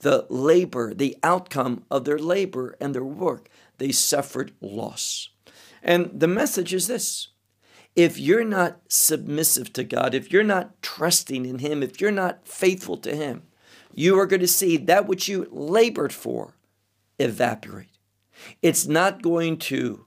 the 0.00 0.26
labor, 0.28 0.92
the 0.94 1.16
outcome 1.22 1.84
of 1.90 2.04
their 2.04 2.18
labor 2.18 2.76
and 2.80 2.94
their 2.94 3.04
work. 3.04 3.48
They 3.78 3.92
suffered 3.92 4.52
loss. 4.60 5.28
And 5.82 6.10
the 6.18 6.26
message 6.26 6.74
is 6.74 6.86
this 6.86 7.28
if 7.96 8.18
you're 8.18 8.44
not 8.44 8.80
submissive 8.88 9.72
to 9.72 9.82
God, 9.82 10.14
if 10.14 10.30
you're 10.30 10.44
not 10.44 10.80
trusting 10.82 11.46
in 11.46 11.58
Him, 11.58 11.82
if 11.82 12.00
you're 12.00 12.12
not 12.12 12.46
faithful 12.46 12.98
to 12.98 13.16
Him, 13.16 13.42
you 13.94 14.18
are 14.18 14.26
going 14.26 14.40
to 14.40 14.46
see 14.46 14.76
that 14.76 15.06
which 15.06 15.26
you 15.26 15.48
labored 15.50 16.12
for 16.12 16.54
evaporate. 17.18 17.98
It's 18.60 18.86
not 18.86 19.22
going 19.22 19.56
to 19.58 20.04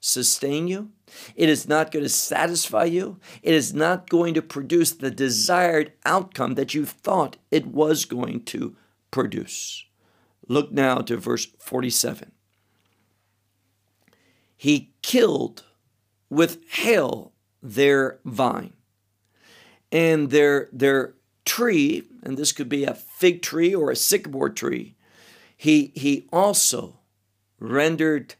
sustain 0.00 0.66
you. 0.66 0.90
It 1.36 1.48
is 1.48 1.68
not 1.68 1.92
going 1.92 2.04
to 2.04 2.08
satisfy 2.08 2.84
you. 2.84 3.20
It 3.42 3.54
is 3.54 3.72
not 3.72 4.08
going 4.08 4.34
to 4.34 4.42
produce 4.42 4.90
the 4.90 5.10
desired 5.10 5.92
outcome 6.04 6.54
that 6.54 6.74
you 6.74 6.84
thought 6.84 7.36
it 7.50 7.66
was 7.66 8.04
going 8.04 8.44
to 8.46 8.76
produce. 9.12 9.84
Look 10.48 10.72
now 10.72 10.98
to 10.98 11.16
verse 11.16 11.46
47. 11.58 12.32
He 14.56 14.92
killed 15.02 15.64
with 16.30 16.58
hail 16.70 17.32
their 17.62 18.18
vine. 18.24 18.72
And 19.92 20.30
their, 20.30 20.68
their 20.72 21.14
tree, 21.44 22.04
and 22.22 22.38
this 22.38 22.52
could 22.52 22.68
be 22.68 22.84
a 22.84 22.94
fig 22.94 23.42
tree 23.42 23.74
or 23.74 23.90
a 23.90 23.96
sycamore 23.96 24.50
tree, 24.50 24.94
he, 25.56 25.92
he 25.94 26.28
also 26.32 27.00
rendered 27.58 28.36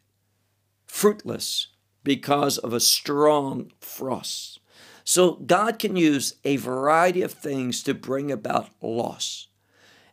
fruitless 0.86 1.68
because 2.02 2.56
of 2.56 2.72
a 2.72 2.80
strong 2.80 3.72
frost. 3.80 4.60
So 5.04 5.32
God 5.32 5.78
can 5.78 5.96
use 5.96 6.36
a 6.44 6.56
variety 6.56 7.22
of 7.22 7.32
things 7.32 7.82
to 7.82 7.94
bring 7.94 8.30
about 8.30 8.70
loss. 8.80 9.48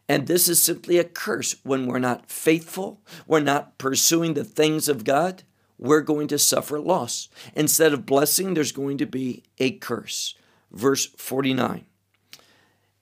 And 0.10 0.28
this 0.28 0.48
is 0.48 0.62
simply 0.62 0.98
a 0.98 1.04
curse 1.04 1.56
when 1.64 1.86
we're 1.86 2.00
not 2.00 2.30
faithful, 2.32 3.02
we're 3.28 3.42
not 3.42 3.78
pursuing 3.78 4.34
the 4.34 4.44
things 4.44 4.88
of 4.88 5.04
God, 5.04 5.44
we're 5.78 6.02
going 6.02 6.28
to 6.30 6.40
suffer 6.40 6.80
loss. 6.80 7.30
Instead 7.56 7.94
of 7.94 8.06
blessing, 8.06 8.54
there's 8.54 8.72
going 8.72 8.98
to 8.98 9.06
be 9.06 9.44
a 9.58 9.72
curse. 9.72 10.36
Verse 10.72 11.06
49. 11.06 11.86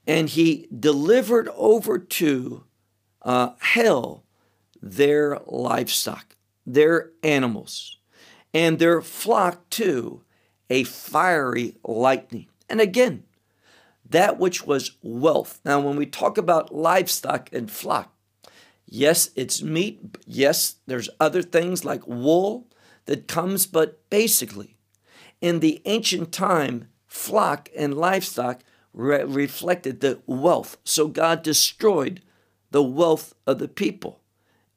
And 0.07 0.29
he 0.29 0.67
delivered 0.77 1.49
over 1.55 1.97
to 1.97 2.63
uh, 3.21 3.51
hell 3.59 4.23
their 4.81 5.39
livestock, 5.47 6.35
their 6.65 7.11
animals, 7.23 7.97
and 8.53 8.77
their 8.77 9.01
flock 9.01 9.67
to 9.71 10.21
a 10.69 10.83
fiery 10.83 11.75
lightning. 11.83 12.47
And 12.69 12.79
again, 12.79 13.23
that 14.07 14.37
which 14.37 14.65
was 14.65 14.97
wealth. 15.01 15.59
Now, 15.65 15.79
when 15.79 15.95
we 15.95 16.05
talk 16.05 16.37
about 16.37 16.73
livestock 16.73 17.49
and 17.51 17.69
flock, 17.69 18.14
yes, 18.85 19.29
it's 19.35 19.61
meat. 19.61 20.17
Yes, 20.25 20.75
there's 20.87 21.09
other 21.19 21.41
things 21.41 21.85
like 21.85 22.07
wool 22.07 22.67
that 23.05 23.27
comes, 23.27 23.65
but 23.65 24.09
basically, 24.09 24.77
in 25.41 25.59
the 25.59 25.81
ancient 25.85 26.31
time, 26.31 26.89
flock 27.07 27.69
and 27.75 27.93
livestock 27.93 28.61
re- 28.93 29.23
reflected 29.23 29.99
the 30.01 30.19
wealth. 30.25 30.77
So 30.83 31.07
God 31.07 31.43
destroyed 31.43 32.21
the 32.71 32.83
wealth 32.83 33.33
of 33.45 33.59
the 33.59 33.67
people. 33.67 34.21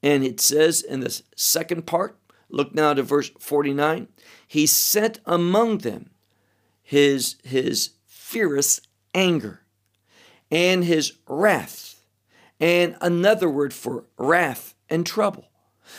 And 0.01 0.23
it 0.23 0.39
says 0.39 0.81
in 0.81 1.01
the 1.01 1.21
second 1.35 1.85
part, 1.85 2.17
look 2.49 2.73
now 2.73 2.93
to 2.93 3.03
verse 3.03 3.31
49, 3.39 4.07
he 4.47 4.65
sent 4.65 5.19
among 5.25 5.79
them 5.79 6.09
his, 6.81 7.35
his 7.43 7.91
fierce 8.05 8.81
anger 9.13 9.61
and 10.49 10.83
his 10.83 11.13
wrath, 11.27 11.98
and 12.59 12.95
another 13.01 13.49
word 13.49 13.73
for 13.73 14.05
wrath 14.17 14.75
and 14.89 15.05
trouble. 15.05 15.49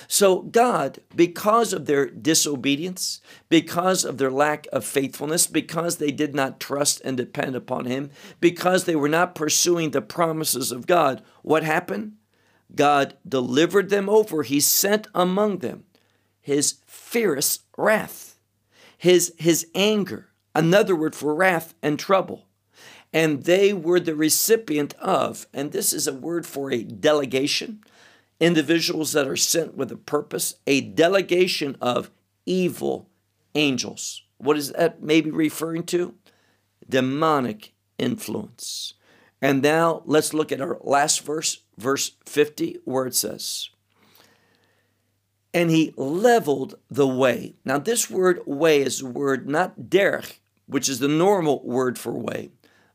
So, 0.07 0.43
God, 0.43 1.01
because 1.15 1.73
of 1.73 1.87
their 1.87 2.07
disobedience, 2.09 3.21
because 3.49 4.05
of 4.05 4.19
their 4.19 4.31
lack 4.31 4.67
of 4.73 4.85
faithfulness, 4.85 5.47
because 5.47 5.97
they 5.97 6.11
did 6.11 6.35
not 6.35 6.61
trust 6.61 7.01
and 7.05 7.17
depend 7.17 7.57
upon 7.57 7.87
Him, 7.87 8.11
because 8.41 8.85
they 8.85 8.97
were 8.97 9.09
not 9.09 9.35
pursuing 9.35 9.91
the 9.91 10.03
promises 10.03 10.71
of 10.73 10.87
God, 10.87 11.23
what 11.43 11.63
happened? 11.63 12.13
God 12.75 13.17
delivered 13.29 13.91
them 13.91 14.09
over. 14.09 14.43
He 14.43 14.61
sent 14.61 15.09
among 15.15 15.59
them 15.59 15.85
His 16.41 16.77
fierce 16.87 17.61
wrath, 17.77 18.39
His, 18.97 19.35
his 19.39 19.67
anger, 19.75 20.29
another 20.55 20.95
word 20.95 21.15
for 21.15 21.35
wrath 21.35 21.75
and 21.83 21.99
trouble. 21.99 22.47
And 23.13 23.45
they 23.45 23.73
were 23.73 24.01
the 24.01 24.15
recipient 24.15 24.95
of, 24.95 25.47
and 25.53 25.73
this 25.73 25.93
is 25.93 26.07
a 26.07 26.13
word 26.13 26.47
for 26.47 26.71
a 26.71 26.83
delegation 26.83 27.83
individuals 28.41 29.13
that 29.13 29.29
are 29.29 29.37
sent 29.37 29.77
with 29.77 29.93
a 29.93 29.97
purpose, 29.97 30.55
a 30.67 30.81
delegation 30.81 31.77
of 31.81 32.11
evil 32.47 33.09
angels. 33.55 34.23
What 34.39 34.57
is 34.57 34.73
that 34.73 35.03
maybe 35.03 35.31
referring 35.31 35.85
to? 35.85 36.15
Demonic 36.89 37.75
influence. 37.99 38.95
And 39.43 39.63
now 39.63 40.03
let's 40.07 40.35
look 40.35 40.51
at 40.51 40.61
our 40.61 40.79
last 40.83 41.21
verse, 41.21 41.63
verse 41.77 42.13
50, 42.25 42.79
where 42.85 43.07
it 43.07 43.15
says, 43.15 43.69
And 45.53 45.71
he 45.71 45.93
leveled 45.97 46.77
the 46.91 47.07
way. 47.07 47.55
Now, 47.65 47.79
this 47.79 48.11
word 48.11 48.41
way 48.47 48.81
is 48.81 49.01
the 49.01 49.07
word 49.07 49.49
not 49.49 49.83
derech, 49.83 50.39
which 50.67 50.89
is 50.89 50.99
the 50.99 51.09
normal 51.09 51.63
word 51.65 51.99
for 51.99 52.13
way, 52.13 52.51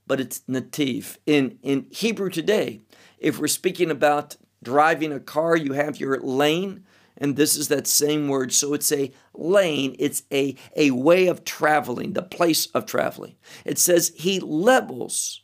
but 0.08 0.20
it's 0.20 0.40
nativ. 0.50 1.18
In, 1.26 1.58
in 1.62 1.88
Hebrew 1.90 2.30
today, 2.30 2.82
if 3.18 3.40
we're 3.40 3.48
speaking 3.48 3.90
about 3.90 4.36
driving 4.64 5.12
a 5.12 5.20
car, 5.20 5.56
you 5.56 5.74
have 5.74 6.00
your 6.00 6.20
lane, 6.20 6.84
and 7.18 7.36
this 7.36 7.56
is 7.56 7.70
that 7.70 7.88
same 7.88 8.28
word. 8.28 8.54
So 8.54 8.74
it's 8.74 8.92
a 8.92 9.12
lane, 9.34 9.96
it's 10.00 10.24
a, 10.32 10.56
a 10.76 10.92
way 10.92 11.28
of 11.28 11.46
traveling, 11.46 12.14
the 12.14 12.22
place 12.22 12.68
of 12.68 12.86
traveling. 12.86 13.36
It 13.64 13.80
says 13.80 14.12
he 14.16 14.40
levels 14.40 15.42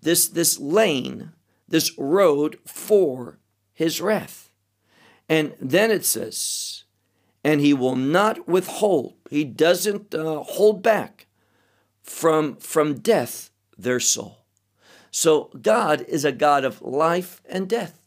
this, 0.00 0.28
this 0.28 0.58
lane, 0.58 1.32
this 1.68 1.96
road 1.98 2.58
for 2.66 3.38
his 3.72 4.00
wrath. 4.00 4.50
And 5.28 5.54
then 5.60 5.90
it 5.90 6.04
says, 6.04 6.84
and 7.44 7.60
he 7.60 7.72
will 7.72 7.96
not 7.96 8.48
withhold, 8.48 9.14
he 9.30 9.44
doesn't 9.44 10.14
uh, 10.14 10.42
hold 10.42 10.82
back 10.82 11.26
from, 12.02 12.56
from 12.56 12.98
death 12.98 13.49
their 13.82 14.00
soul. 14.00 14.44
So 15.10 15.50
God 15.60 16.02
is 16.02 16.24
a 16.24 16.32
God 16.32 16.64
of 16.64 16.82
life 16.82 17.40
and 17.48 17.68
death. 17.68 18.00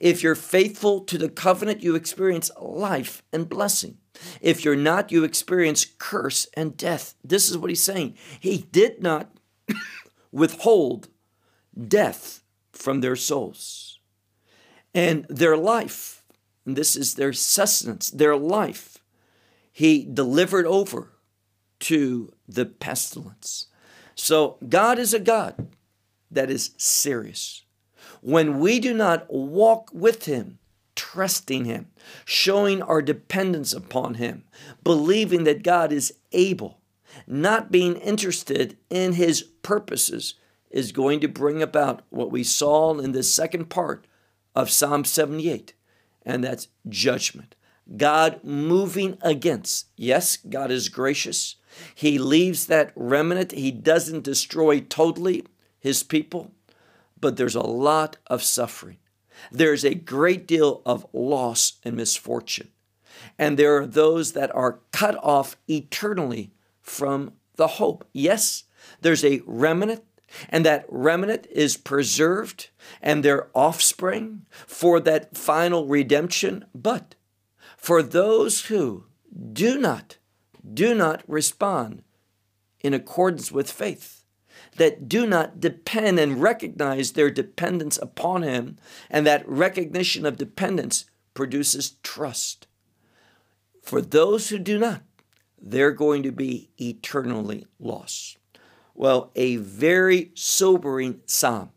If 0.00 0.22
you're 0.22 0.34
faithful 0.34 1.00
to 1.02 1.18
the 1.18 1.28
covenant, 1.28 1.82
you 1.82 1.94
experience 1.94 2.50
life 2.60 3.22
and 3.32 3.48
blessing. 3.48 3.98
If 4.40 4.64
you're 4.64 4.76
not, 4.76 5.12
you 5.12 5.22
experience 5.22 5.86
curse 5.98 6.48
and 6.54 6.76
death. 6.76 7.14
This 7.22 7.48
is 7.48 7.56
what 7.56 7.70
he's 7.70 7.82
saying. 7.82 8.16
He 8.40 8.66
did 8.72 9.00
not 9.02 9.30
withhold 10.32 11.08
death 11.86 12.42
from 12.72 13.00
their 13.00 13.16
souls 13.16 14.00
and 14.94 15.26
their 15.28 15.56
life. 15.56 16.24
And 16.66 16.76
this 16.76 16.96
is 16.96 17.14
their 17.14 17.32
sustenance, 17.32 18.10
their 18.10 18.36
life. 18.36 18.98
He 19.72 20.04
delivered 20.04 20.66
over 20.66 21.12
to 21.80 22.32
the 22.48 22.66
pestilence. 22.66 23.68
So 24.18 24.56
God 24.68 24.98
is 24.98 25.14
a 25.14 25.20
God 25.20 25.68
that 26.30 26.50
is 26.50 26.72
serious 26.76 27.62
when 28.20 28.58
we 28.58 28.80
do 28.80 28.92
not 28.92 29.32
walk 29.32 29.90
with 29.94 30.24
Him, 30.24 30.58
trusting 30.96 31.64
Him, 31.64 31.86
showing 32.24 32.82
our 32.82 33.00
dependence 33.00 33.72
upon 33.72 34.14
Him, 34.14 34.42
believing 34.82 35.44
that 35.44 35.62
God 35.62 35.92
is 35.92 36.12
able, 36.32 36.80
not 37.28 37.70
being 37.70 37.94
interested 37.94 38.76
in 38.90 39.12
His 39.12 39.42
purposes, 39.42 40.34
is 40.68 40.90
going 40.90 41.20
to 41.20 41.28
bring 41.28 41.62
about 41.62 42.02
what 42.10 42.32
we 42.32 42.42
saw 42.42 42.98
in 42.98 43.12
the 43.12 43.22
second 43.22 43.70
part 43.70 44.04
of 44.52 44.68
Psalm 44.68 45.04
78, 45.04 45.74
and 46.26 46.42
that's 46.42 46.66
judgment. 46.88 47.54
God 47.96 48.40
moving 48.42 49.16
against. 49.22 49.86
Yes, 49.96 50.36
God 50.36 50.70
is 50.70 50.88
gracious. 50.88 51.56
He 51.94 52.18
leaves 52.18 52.66
that 52.66 52.92
remnant. 52.94 53.52
He 53.52 53.70
doesn't 53.70 54.24
destroy 54.24 54.80
totally 54.80 55.44
his 55.78 56.02
people, 56.02 56.52
but 57.20 57.36
there's 57.36 57.54
a 57.54 57.60
lot 57.60 58.16
of 58.26 58.42
suffering. 58.42 58.98
There's 59.52 59.84
a 59.84 59.94
great 59.94 60.46
deal 60.46 60.82
of 60.84 61.06
loss 61.12 61.74
and 61.84 61.96
misfortune. 61.96 62.70
And 63.38 63.58
there 63.58 63.76
are 63.76 63.86
those 63.86 64.32
that 64.32 64.54
are 64.54 64.80
cut 64.92 65.16
off 65.22 65.56
eternally 65.68 66.52
from 66.80 67.32
the 67.56 67.66
hope. 67.66 68.06
Yes, 68.12 68.64
there's 69.00 69.24
a 69.24 69.42
remnant, 69.46 70.02
and 70.48 70.64
that 70.64 70.86
remnant 70.88 71.46
is 71.50 71.76
preserved 71.76 72.70
and 73.02 73.24
their 73.24 73.48
offspring 73.54 74.46
for 74.66 75.00
that 75.00 75.36
final 75.36 75.86
redemption. 75.86 76.64
But 76.74 77.14
for 77.76 78.02
those 78.02 78.66
who 78.66 79.06
do 79.52 79.78
not, 79.78 80.18
do 80.74 80.94
not 80.94 81.22
respond 81.26 82.02
in 82.80 82.94
accordance 82.94 83.50
with 83.50 83.70
faith, 83.70 84.24
that 84.76 85.08
do 85.08 85.26
not 85.26 85.60
depend 85.60 86.18
and 86.18 86.40
recognize 86.40 87.12
their 87.12 87.30
dependence 87.30 87.98
upon 87.98 88.42
Him, 88.42 88.76
and 89.10 89.26
that 89.26 89.48
recognition 89.48 90.24
of 90.26 90.36
dependence 90.36 91.06
produces 91.34 91.96
trust. 92.02 92.66
For 93.82 94.00
those 94.00 94.48
who 94.48 94.58
do 94.58 94.78
not, 94.78 95.02
they're 95.60 95.92
going 95.92 96.22
to 96.22 96.32
be 96.32 96.70
eternally 96.78 97.66
lost. 97.78 98.38
Well, 98.94 99.30
a 99.34 99.56
very 99.56 100.30
sobering 100.34 101.20
psalm. 101.26 101.70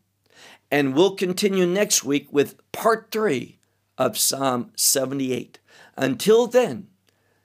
And 0.69 0.95
we'll 0.95 1.15
continue 1.15 1.65
next 1.65 2.03
week 2.03 2.27
with 2.31 2.55
part 2.71 3.09
three 3.11 3.59
of 3.97 4.17
Psalm 4.17 4.71
78. 4.75 5.59
Until 5.97 6.47
then, 6.47 6.87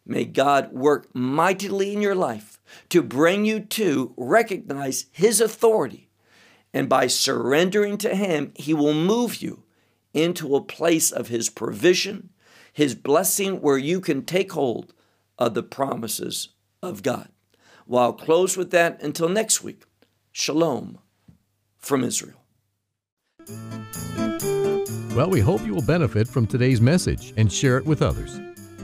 may 0.07 0.25
God 0.25 0.73
work 0.73 1.15
mightily 1.15 1.93
in 1.93 2.01
your 2.01 2.15
life 2.15 2.61
to 2.89 3.03
bring 3.03 3.45
you 3.45 3.61
to 3.61 4.15
recognize 4.17 5.07
His 5.13 5.41
authority. 5.41 6.09
And 6.73 6.89
by 6.89 7.07
surrendering 7.07 7.99
to 7.99 8.15
Him, 8.15 8.53
He 8.55 8.75
will 8.75 8.95
move 8.95 9.43
you 9.43 9.65
into 10.15 10.55
a 10.55 10.63
place 10.63 11.11
of 11.11 11.29
His 11.29 11.51
provision, 11.51 12.31
His 12.73 12.95
blessing, 12.95 13.61
where 13.61 13.79
you 13.79 14.01
can 14.01 14.25
take 14.25 14.53
hold 14.53 14.93
of 15.39 15.55
the 15.55 15.63
promises 15.63 16.51
of 16.83 17.03
God. 17.03 17.29
Well, 17.87 18.03
I'll 18.03 18.13
close 18.13 18.57
with 18.57 18.71
that 18.73 19.03
until 19.03 19.29
next 19.29 19.63
week. 19.63 19.85
Shalom 20.33 20.99
from 21.79 22.05
Israel. 22.05 22.43
Well, 25.17 25.31
we 25.31 25.41
hope 25.41 25.65
you 25.65 25.73
will 25.73 25.83
benefit 25.87 26.29
from 26.29 26.47
today's 26.47 26.81
message 26.81 27.33
and 27.37 27.51
share 27.51 27.79
it 27.79 27.87
with 27.87 28.03
others. 28.03 28.39